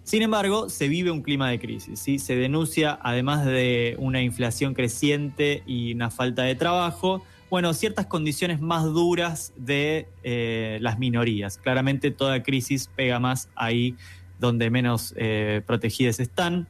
Sin 0.06 0.22
embargo, 0.22 0.70
se 0.70 0.88
vive 0.88 1.10
un 1.10 1.24
clima 1.24 1.50
de 1.50 1.60
crisis. 1.60 2.00
¿sí? 2.00 2.20
Se 2.20 2.36
denuncia, 2.36 3.00
además 3.02 3.44
de 3.44 3.96
una 3.98 4.22
inflación 4.22 4.76
creciente 4.76 5.64
y 5.66 5.96
una 5.96 6.12
falta 6.12 6.44
de 6.44 6.54
trabajo, 6.54 7.24
bueno, 7.50 7.74
ciertas 7.74 8.06
condiciones 8.06 8.62
más 8.62 8.84
duras 8.84 9.52
de 9.58 10.08
eh, 10.24 10.78
las 10.82 11.00
minorías. 11.00 11.58
Claramente 11.58 12.12
toda 12.12 12.44
crisis 12.44 12.88
pega 12.96 13.20
más 13.20 13.50
ahí 13.56 13.96
donde 14.40 14.70
menos 14.70 15.16
eh, 15.18 15.64
protegidas 15.66 16.20
están. 16.20 16.68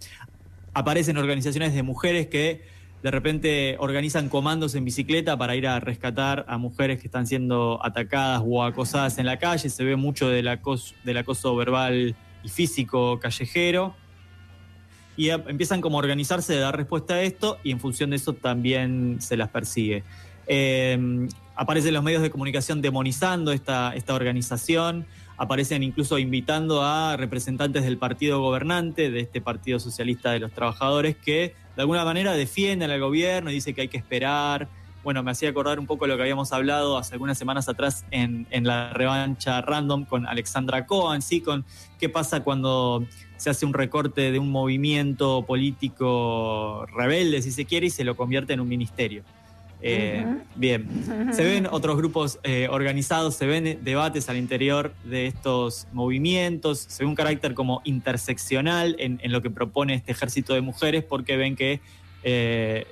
Aparecen 0.74 1.18
organizaciones 1.18 1.74
de 1.74 1.84
mujeres 1.84 2.28
que 2.28 2.62
de 3.04 3.12
repente 3.12 3.76
organizan 3.80 4.30
comandos 4.30 4.76
en 4.76 4.86
bicicleta 4.86 5.38
para 5.38 5.58
ir 5.58 5.68
a 5.68 5.82
rescatar 5.82 6.46
a 6.48 6.58
mujeres 6.58 7.02
que 7.02 7.08
están 7.08 7.28
siendo 7.28 7.80
atacadas 7.84 8.42
o 8.46 8.64
acosadas 8.64 9.18
en 9.18 9.26
la 9.26 9.40
calle. 9.40 9.70
Se 9.70 9.84
ve 9.84 9.98
mucho 9.98 10.30
del 10.30 10.48
acoso, 10.48 10.96
del 11.04 11.18
acoso 11.18 11.54
verbal 11.58 12.16
y 12.46 12.50
físico 12.50 13.20
callejero. 13.20 13.96
Y 15.18 15.30
empiezan 15.30 15.82
como 15.82 15.98
a 15.98 16.00
organizarse 16.00 16.54
de 16.54 16.60
dar 16.60 16.76
respuesta 16.78 17.16
a 17.16 17.22
esto 17.22 17.58
y 17.64 17.72
en 17.72 17.80
función 17.80 18.12
de 18.12 18.18
eso 18.18 18.34
también 18.34 19.18
se 19.20 19.38
las 19.38 19.50
persigue. 19.50 20.04
Eh, 20.48 21.28
aparecen 21.56 21.94
los 21.94 22.04
medios 22.04 22.22
de 22.22 22.30
comunicación 22.30 22.82
demonizando 22.82 23.52
esta, 23.52 23.96
esta 23.96 24.14
organización, 24.14 25.06
aparecen 25.38 25.84
incluso 25.84 26.20
invitando 26.20 26.84
a 26.84 27.18
representantes 27.18 27.84
del 27.84 27.98
partido 27.98 28.42
gobernante, 28.42 29.10
de 29.10 29.22
este 29.22 29.42
Partido 29.42 29.80
Socialista 29.80 30.32
de 30.32 30.40
los 30.40 30.52
Trabajadores, 30.52 31.16
que 31.16 31.56
de 31.76 31.82
alguna 31.82 32.06
manera 32.06 32.34
defienden 32.34 32.92
al 32.92 33.00
gobierno 33.00 33.52
y 33.52 33.56
dice 33.56 33.74
que 33.74 33.82
hay 33.82 33.88
que 33.88 33.98
esperar. 33.98 34.68
Bueno, 35.06 35.22
me 35.22 35.30
hacía 35.30 35.50
acordar 35.50 35.80
un 35.80 35.86
poco 35.86 36.08
lo 36.08 36.16
que 36.16 36.24
habíamos 36.24 36.52
hablado 36.52 36.98
hace 36.98 37.14
algunas 37.14 37.38
semanas 37.38 37.70
atrás 37.70 38.06
en, 38.10 38.48
en 38.50 38.66
la 38.66 38.92
revancha 38.92 39.62
random 39.62 40.04
con 40.04 40.26
Alexandra 40.26 40.88
Cohen, 40.88 41.22
¿sí? 41.22 41.42
Con 41.42 41.64
qué 42.00 42.10
pasa 42.10 42.44
cuando 42.44 43.06
se 43.38 43.52
hace 43.52 43.68
un 43.68 43.76
recorte 43.76 44.32
de 44.32 44.40
un 44.40 44.50
movimiento 44.50 45.46
político 45.46 46.88
rebelde, 46.88 47.44
si 47.44 47.52
se 47.52 47.66
quiere, 47.66 47.86
y 47.86 47.90
se 47.92 48.04
lo 48.04 48.18
convierte 48.18 48.54
en 48.54 48.62
un 48.62 48.68
ministerio. 48.68 49.22
Eh. 49.80 50.26
Bien, 50.56 50.88
se 51.32 51.44
ven 51.44 51.68
otros 51.70 51.98
grupos 51.98 52.40
eh, 52.42 52.68
organizados, 52.72 53.36
se 53.36 53.46
ven 53.46 53.78
debates 53.84 54.28
al 54.28 54.38
interior 54.38 54.92
de 55.04 55.28
estos 55.28 55.86
movimientos, 55.94 56.80
se 56.80 57.04
ve 57.04 57.08
un 57.08 57.14
carácter 57.14 57.54
como 57.54 57.84
interseccional 57.84 58.96
en, 58.98 59.20
en 59.22 59.32
lo 59.32 59.44
que 59.44 59.52
propone 59.52 59.94
este 59.94 60.14
ejército 60.14 60.56
de 60.56 60.62
mujeres, 60.62 61.04
porque 61.04 61.38
ven 61.38 61.56
que 61.56 61.80
eh, 62.24 62.88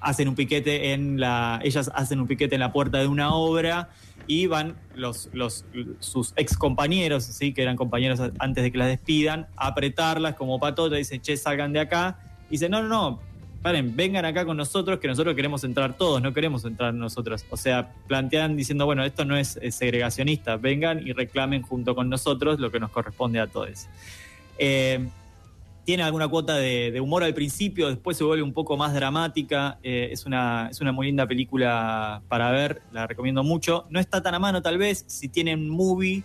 hacen 0.00 0.28
un 0.28 0.34
piquete 0.34 0.92
en 0.92 1.20
la, 1.20 1.60
ellas 1.62 1.90
hacen 1.94 2.20
un 2.20 2.26
piquete 2.26 2.54
en 2.54 2.60
la 2.60 2.72
puerta 2.72 2.98
de 2.98 3.06
una 3.06 3.34
obra 3.34 3.90
y 4.26 4.46
van 4.46 4.76
los, 4.94 5.30
los, 5.32 5.64
sus 6.00 6.32
ex 6.36 6.56
compañeros, 6.56 7.24
¿sí? 7.24 7.52
que 7.52 7.62
eran 7.62 7.76
compañeros 7.76 8.20
antes 8.38 8.62
de 8.62 8.70
que 8.70 8.78
las 8.78 8.88
despidan, 8.88 9.46
a 9.56 9.68
apretarlas 9.68 10.34
como 10.34 10.60
patota, 10.60 10.96
dicen, 10.96 11.20
che, 11.20 11.36
salgan 11.36 11.72
de 11.72 11.80
acá. 11.80 12.18
Y 12.48 12.52
dicen, 12.52 12.70
no, 12.70 12.82
no, 12.82 12.88
no, 12.88 13.20
paren, 13.62 13.96
vengan 13.96 14.24
acá 14.24 14.44
con 14.44 14.56
nosotros, 14.56 14.98
que 14.98 15.08
nosotros 15.08 15.34
queremos 15.34 15.64
entrar 15.64 15.96
todos, 15.96 16.20
no 16.22 16.32
queremos 16.34 16.64
entrar 16.64 16.92
nosotros. 16.92 17.46
O 17.50 17.56
sea, 17.56 17.92
plantean 18.06 18.56
diciendo, 18.56 18.84
bueno, 18.84 19.02
esto 19.02 19.24
no 19.24 19.36
es, 19.36 19.58
es 19.62 19.74
segregacionista, 19.74 20.56
vengan 20.56 21.06
y 21.06 21.12
reclamen 21.12 21.62
junto 21.62 21.94
con 21.94 22.10
nosotros 22.10 22.60
lo 22.60 22.70
que 22.70 22.80
nos 22.80 22.90
corresponde 22.90 23.40
a 23.40 23.46
todos. 23.46 23.88
Eh, 24.58 25.08
tiene 25.88 26.02
alguna 26.02 26.28
cuota 26.28 26.56
de, 26.56 27.00
humor 27.00 27.24
al 27.24 27.32
principio, 27.32 27.88
después 27.88 28.18
se 28.18 28.22
vuelve 28.22 28.42
un 28.42 28.52
poco 28.52 28.76
más 28.76 28.92
dramática. 28.92 29.78
eh, 29.82 30.10
es, 30.12 30.26
una, 30.26 30.68
es 30.70 30.82
una 30.82 30.92
muy 30.92 31.06
linda 31.06 31.26
película 31.26 32.20
para 32.28 32.50
ver, 32.50 32.82
la 32.92 33.06
recomiendo 33.06 33.42
mucho. 33.42 33.86
No 33.88 33.98
está 33.98 34.22
tan 34.22 34.34
a 34.34 34.38
mano 34.38 34.60
tal 34.60 34.76
vez, 34.76 35.06
si 35.06 35.28
tienen 35.28 35.66
movie, 35.66 36.24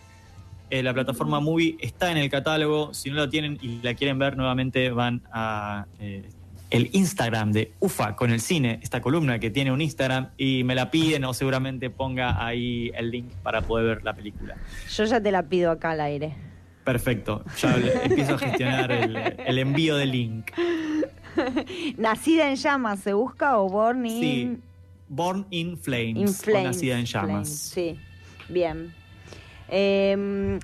eh, 0.69 0.83
la 0.83 0.93
plataforma 0.93 1.39
movie 1.39 1.77
está 1.79 2.11
en 2.11 2.17
el 2.17 2.29
catálogo. 2.29 2.93
Si 2.93 3.09
no 3.09 3.15
la 3.15 3.29
tienen 3.29 3.57
y 3.61 3.79
la 3.81 3.93
quieren 3.93 4.19
ver 4.19 4.35
nuevamente, 4.35 4.89
van 4.89 5.21
a 5.31 5.85
eh, 6.01 6.27
el 6.69 6.89
Instagram 6.91 7.53
de 7.53 7.71
UFA 7.79 8.17
con 8.17 8.31
el 8.31 8.41
cine, 8.41 8.81
esta 8.83 8.99
columna 8.99 9.39
que 9.39 9.49
tiene 9.49 9.71
un 9.71 9.79
Instagram, 9.79 10.31
y 10.37 10.65
me 10.65 10.75
la 10.75 10.91
piden 10.91 11.23
o 11.23 11.33
seguramente 11.33 11.89
ponga 11.89 12.45
ahí 12.45 12.91
el 12.95 13.11
link 13.11 13.31
para 13.41 13.61
poder 13.61 13.85
ver 13.85 14.03
la 14.03 14.13
película. 14.13 14.57
Yo 14.93 15.05
ya 15.05 15.21
te 15.21 15.31
la 15.31 15.43
pido 15.43 15.71
acá 15.71 15.91
al 15.91 16.01
aire. 16.01 16.52
Perfecto, 16.83 17.43
ya 17.57 17.75
empiezo 18.03 18.35
a 18.35 18.37
gestionar 18.37 18.91
el, 18.91 19.15
el 19.45 19.57
envío 19.59 19.95
del 19.95 20.11
link. 20.11 20.51
Nacida 21.97 22.49
en 22.49 22.55
llamas, 22.55 22.99
¿se 22.99 23.13
busca 23.13 23.57
o 23.57 23.69
Born 23.69 24.05
in, 24.05 24.19
Sí, 24.21 24.57
Born 25.09 25.45
in 25.49 25.77
Flames, 25.77 26.17
in 26.17 26.27
o? 26.27 26.63
Nacida 26.65 26.99
en 26.99 27.05
Llamas. 27.05 27.27
Flames, 27.27 27.49
Sí, 27.49 27.99
bien. 28.49 28.93
Eh, 29.69 30.59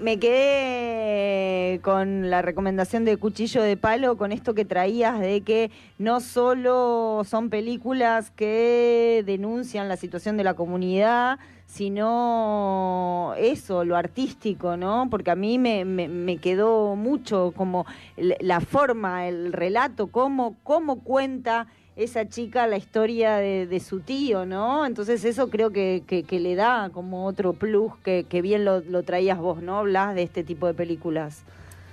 me 0.00 0.18
quedé 0.18 1.80
con 1.82 2.30
la 2.30 2.42
recomendación 2.42 3.04
de 3.04 3.16
Cuchillo 3.16 3.62
de 3.62 3.76
Palo, 3.76 4.16
con 4.16 4.32
esto 4.32 4.54
que 4.54 4.64
traías 4.64 5.20
de 5.20 5.42
que 5.42 5.70
no 5.98 6.20
solo 6.20 7.22
son 7.28 7.48
películas 7.50 8.30
que 8.30 9.22
denuncian 9.26 9.88
la 9.88 9.96
situación 9.96 10.36
de 10.36 10.44
la 10.44 10.54
comunidad, 10.54 11.38
sino 11.68 13.34
eso, 13.38 13.84
lo 13.84 13.96
artístico, 13.96 14.76
¿no? 14.76 15.08
Porque 15.10 15.30
a 15.30 15.34
mí 15.34 15.58
me, 15.58 15.84
me- 15.84 16.38
quedó 16.38 16.96
mucho 16.96 17.52
como 17.56 17.84
la 18.16 18.60
forma, 18.60 19.28
el 19.28 19.52
relato, 19.52 20.06
cómo, 20.08 20.56
cómo 20.62 21.00
cuenta 21.00 21.66
esa 21.96 22.28
chica 22.28 22.66
la 22.68 22.76
historia 22.76 23.36
de, 23.36 23.66
de 23.66 23.80
su 23.80 24.00
tío, 24.00 24.46
¿no? 24.46 24.86
Entonces 24.86 25.24
eso 25.24 25.50
creo 25.50 25.70
que, 25.70 26.02
que- 26.06 26.22
que 26.22 26.38
le 26.40 26.54
da 26.54 26.90
como 26.92 27.26
otro 27.26 27.52
plus 27.52 27.92
que, 28.04 28.24
que 28.28 28.40
bien 28.40 28.64
lo, 28.64 28.80
lo 28.80 29.02
traías 29.02 29.38
vos, 29.38 29.62
¿no? 29.62 29.78
Hablas 29.78 30.14
de 30.14 30.22
este 30.22 30.44
tipo 30.44 30.66
de 30.66 30.74
películas. 30.74 31.42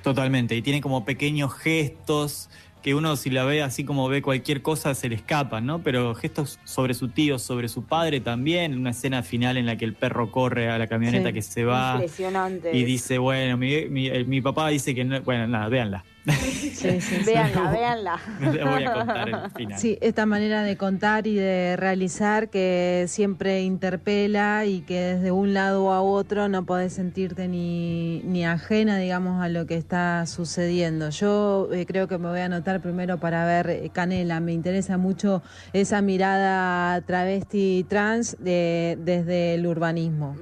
Totalmente, 0.04 0.56
y 0.56 0.62
tiene 0.62 0.82
como 0.82 1.04
pequeños 1.04 1.54
gestos 1.56 2.50
que 2.86 2.94
uno 2.94 3.16
si 3.16 3.32
la 3.32 3.46
ve 3.46 3.64
así 3.64 3.84
como 3.84 4.08
ve 4.10 4.22
cualquier 4.22 4.62
cosa 4.62 4.94
se 4.94 5.10
le 5.10 5.16
escapan, 5.16 5.66
¿no? 5.66 5.80
Pero 5.82 6.14
gestos 6.14 6.60
sobre 6.66 6.94
su 6.94 7.08
tío, 7.08 7.40
sobre 7.40 7.68
su 7.68 7.84
padre 7.84 8.20
también, 8.20 8.78
una 8.78 8.92
escena 8.92 9.24
final 9.24 9.58
en 9.58 9.66
la 9.66 9.76
que 9.76 9.86
el 9.86 9.96
perro 9.96 10.30
corre 10.30 10.70
a 10.70 10.78
la 10.78 10.86
camioneta 10.86 11.30
Sí. 11.30 11.34
que 11.34 11.42
se 11.42 11.64
va 11.66 11.94
Impresionante. 11.94 12.78
y 12.78 12.84
dice, 12.84 13.18
bueno, 13.18 13.58
mi, 13.58 13.86
mi- 13.90 14.24
mi 14.26 14.40
papá 14.40 14.68
dice 14.70 14.94
que 14.94 15.04
no, 15.04 15.20
bueno, 15.22 15.48
nada, 15.48 15.68
véanla. 15.68 16.06
Sí, 16.26 16.72
sí, 16.74 17.02
sí. 17.02 17.24
Véanla, 17.26 17.72
véanla. 17.72 18.20
No 18.40 18.52
les 18.54 18.66
voy 18.66 18.84
a 18.84 18.94
contar 18.94 19.30
el 19.30 19.52
final. 19.52 19.80
Sí, 19.80 19.98
esta 20.02 20.26
manera 20.26 20.64
de 20.64 20.76
contar 20.76 21.28
y 21.28 21.36
de 21.36 21.76
realizar 21.78 22.50
que 22.50 23.06
siempre 23.08 23.62
interpela 23.62 24.66
y 24.66 24.82
que 24.82 25.00
desde 25.00 25.32
un 25.32 25.54
lado 25.54 25.92
a 25.94 26.02
otro 26.02 26.50
no 26.50 26.66
podés 26.66 26.94
sentirte 26.94 27.48
ni, 27.48 28.22
ni 28.24 28.46
ajena, 28.46 28.98
digamos, 28.98 29.44
a 29.44 29.50
lo 29.50 29.68
que 29.68 29.78
está 29.78 30.26
sucediendo. 30.26 31.10
Yo 31.12 31.70
eh, 31.72 31.86
creo 31.86 32.08
que 32.08 32.18
me 32.18 32.28
voy 32.30 32.40
a 32.40 32.46
anotar 32.46 32.82
primero 32.82 33.20
para 33.20 33.46
ver 33.46 33.70
eh, 33.70 33.90
Canela. 33.94 34.40
Me 34.40 34.54
interesa 34.54 34.98
mucho 34.98 35.44
esa 35.74 36.02
mirada 36.02 37.02
travesti 37.02 37.86
trans 37.88 38.36
de, 38.40 38.98
desde 39.00 39.54
el 39.56 39.68
urbanismo. 39.68 40.36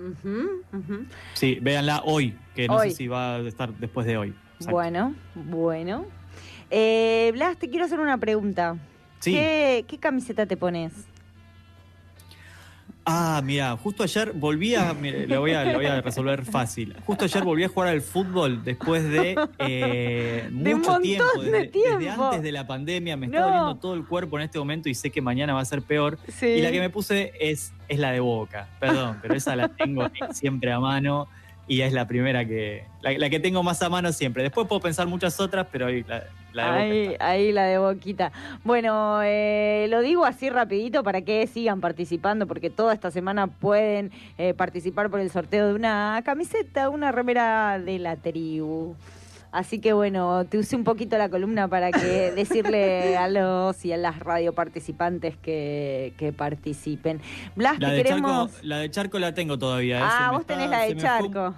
Sí, 1.33 1.59
véanla 1.61 2.01
hoy, 2.05 2.37
que 2.55 2.67
no 2.67 2.75
Hoy. 2.77 2.91
sé 2.91 2.97
si 2.97 3.07
va 3.07 3.35
a 3.35 3.39
estar 3.39 3.73
después 3.73 4.07
de 4.07 4.17
hoy. 4.17 4.33
Exacto. 4.63 4.71
Bueno, 4.75 5.15
bueno. 5.35 6.05
Eh, 6.69 7.29
Blas, 7.33 7.57
te 7.57 7.69
quiero 7.69 7.85
hacer 7.85 7.99
una 7.99 8.17
pregunta. 8.17 8.77
Sí. 9.19 9.33
¿Qué, 9.33 9.85
qué 9.87 9.97
camiseta 9.97 10.45
te 10.45 10.57
pones? 10.57 10.91
Ah, 13.05 13.41
mira, 13.43 13.75
justo 13.75 14.03
ayer 14.03 14.31
volví 14.31 14.75
a. 14.75 14.93
mira, 14.93 15.25
lo, 15.27 15.41
voy 15.41 15.51
a 15.51 15.65
lo 15.65 15.73
voy 15.73 15.85
a 15.87 15.99
resolver 15.99 16.45
fácil. 16.45 16.95
Justo 17.05 17.25
ayer 17.25 17.43
volví 17.43 17.65
a 17.65 17.67
jugar 17.67 17.89
al 17.89 18.01
fútbol 18.01 18.63
después 18.63 19.03
de 19.03 19.35
eh, 19.59 20.47
De 20.49 20.73
un 20.73 20.79
mucho 20.79 20.91
montón 20.91 21.01
tiempo. 21.01 21.25
de 21.41 21.51
Desde, 21.51 21.57
desde 21.57 21.67
tiempo. 21.99 22.25
antes 22.27 22.43
de 22.43 22.51
la 22.53 22.65
pandemia 22.65 23.17
me 23.17 23.25
está 23.25 23.41
doliendo 23.41 23.75
todo 23.75 23.93
el 23.95 24.05
cuerpo 24.05 24.37
en 24.37 24.45
este 24.45 24.57
momento 24.57 24.87
y 24.87 24.95
sé 24.95 25.09
que 25.09 25.21
mañana 25.21 25.53
va 25.53 25.59
a 25.59 25.65
ser 25.65 25.81
peor. 25.81 26.17
Sí. 26.29 26.45
Y 26.45 26.61
la 26.61 26.71
que 26.71 26.79
me 26.79 26.89
puse 26.89 27.33
es, 27.41 27.73
es 27.89 27.99
la 27.99 28.11
de 28.11 28.21
Boca. 28.21 28.69
Perdón, 28.79 29.19
pero 29.21 29.33
esa 29.35 29.53
la 29.57 29.67
tengo 29.67 30.09
siempre 30.31 30.71
a 30.71 30.79
mano 30.79 31.27
y 31.67 31.81
es 31.81 31.93
la 31.93 32.07
primera 32.07 32.45
que. 32.45 32.85
La, 33.01 33.11
la 33.17 33.29
que 33.29 33.39
tengo 33.39 33.63
más 33.63 33.81
a 33.81 33.89
mano 33.89 34.11
siempre. 34.11 34.43
Después 34.43 34.67
puedo 34.67 34.81
pensar 34.81 35.07
muchas 35.07 35.39
otras, 35.39 35.67
pero 35.71 35.87
hoy 35.87 36.03
la, 36.07 36.23
la 36.53 36.75
de 36.75 37.09
Boca. 37.09 37.25
Ahí, 37.25 37.41
ahí 37.45 37.51
la 37.51 37.63
de 37.65 37.77
Boquita. 37.77 38.31
Bueno, 38.63 39.21
eh, 39.23 39.87
lo 39.89 40.01
digo 40.01 40.25
así 40.25 40.49
rapidito 40.49 41.03
para 41.03 41.21
que 41.21 41.47
sigan 41.47 41.81
participando, 41.81 42.47
porque 42.47 42.69
toda 42.69 42.93
esta 42.93 43.11
semana 43.11 43.47
pueden 43.47 44.11
eh, 44.37 44.53
participar 44.53 45.09
por 45.09 45.19
el 45.19 45.29
sorteo 45.29 45.67
de 45.67 45.73
una 45.73 46.21
camiseta, 46.25 46.89
una 46.89 47.11
remera 47.11 47.79
de 47.79 47.99
la 47.99 48.15
tribu. 48.17 48.95
Así 49.53 49.77
que 49.79 49.93
bueno, 49.93 50.45
te 50.45 50.57
usé 50.57 50.75
un 50.75 50.83
poquito 50.83 51.15
la 51.17 51.29
columna 51.29 51.67
para 51.67 51.91
que 51.91 52.31
decirle 52.35 53.15
a 53.15 53.27
los 53.29 53.85
y 53.85 53.93
a 53.93 53.97
las 53.97 54.17
radio 54.19 54.53
participantes 54.53 55.37
que, 55.37 56.13
que 56.17 56.33
participen. 56.33 57.21
Blas, 57.55 57.77
La 57.79 57.91
de, 57.91 58.03
queremos... 58.03 58.51
Charco, 58.51 58.65
la 58.67 58.77
de 58.79 58.89
Charco 58.89 59.19
la 59.19 59.33
tengo 59.35 59.59
todavía. 59.59 59.99
¿eh? 59.99 60.03
Ah, 60.03 60.29
vos 60.31 60.41
está- 60.41 60.55
tenés 60.55 60.69
la 60.71 60.79
de 60.81 60.93
fue 60.93 61.01
Charco. 61.03 61.53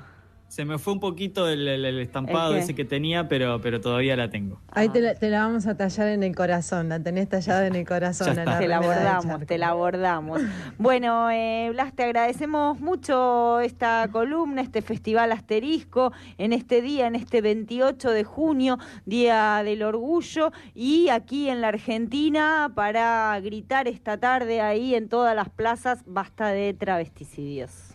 Se 0.48 0.64
me 0.64 0.78
fue 0.78 0.94
un 0.94 1.00
poquito 1.02 1.50
el, 1.50 1.68
el- 1.68 1.84
el 1.84 2.00
estampado 2.00 2.56
ese 2.56 2.76
que 2.76 2.86
tenía, 2.86 3.28
pero, 3.28 3.60
pero 3.62 3.82
todavía 3.82 4.16
la 4.16 4.30
tengo. 4.30 4.62
Ahí 4.72 4.88
te 4.88 5.02
la, 5.02 5.14
te 5.16 5.30
la 5.30 5.40
vamos 5.40 5.68
a 5.68 5.76
tallar 5.76 6.08
en 6.10 6.24
el 6.24 6.34
corazón, 6.34 6.88
la 6.88 7.00
tenés 7.02 7.28
tallada 7.28 7.68
en 7.68 7.76
el 7.76 7.86
corazón. 7.86 8.36
Te 8.36 8.68
la 8.68 8.78
abordamos, 8.78 9.46
te 9.48 9.58
la 9.58 9.68
abordamos. 9.70 10.42
Bueno, 10.78 11.30
eh, 11.32 11.70
Blas, 11.74 11.94
te 11.94 12.04
agradecemos 12.04 12.80
mucho 12.80 13.60
esta 13.60 14.08
columna, 14.12 14.62
este 14.62 14.82
festival 14.82 15.32
asterisco, 15.34 16.14
en 16.38 16.54
este 16.54 16.82
día, 16.82 17.08
en 17.08 17.16
este 17.16 17.42
28 17.42 18.12
de 18.12 18.24
junio, 18.24 18.78
Día 19.06 19.62
del 19.66 19.84
Orgullo, 19.84 20.52
y 20.74 21.10
aquí 21.10 21.50
en 21.50 21.60
la 21.60 21.68
Argentina 21.70 22.72
para 22.76 23.38
gritar 23.42 23.88
esta 23.90 24.18
tarde 24.20 24.62
ahí 24.62 24.96
en 24.96 25.10
todas 25.10 25.36
las 25.36 25.50
plazas, 25.50 26.04
basta 26.06 26.50
de 26.50 26.74
travesticidios. 26.74 27.95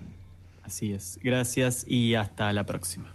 Así 0.71 0.93
es. 0.93 1.19
Gracias 1.21 1.85
y 1.89 2.15
hasta 2.15 2.53
la 2.53 2.65
próxima. 2.65 3.13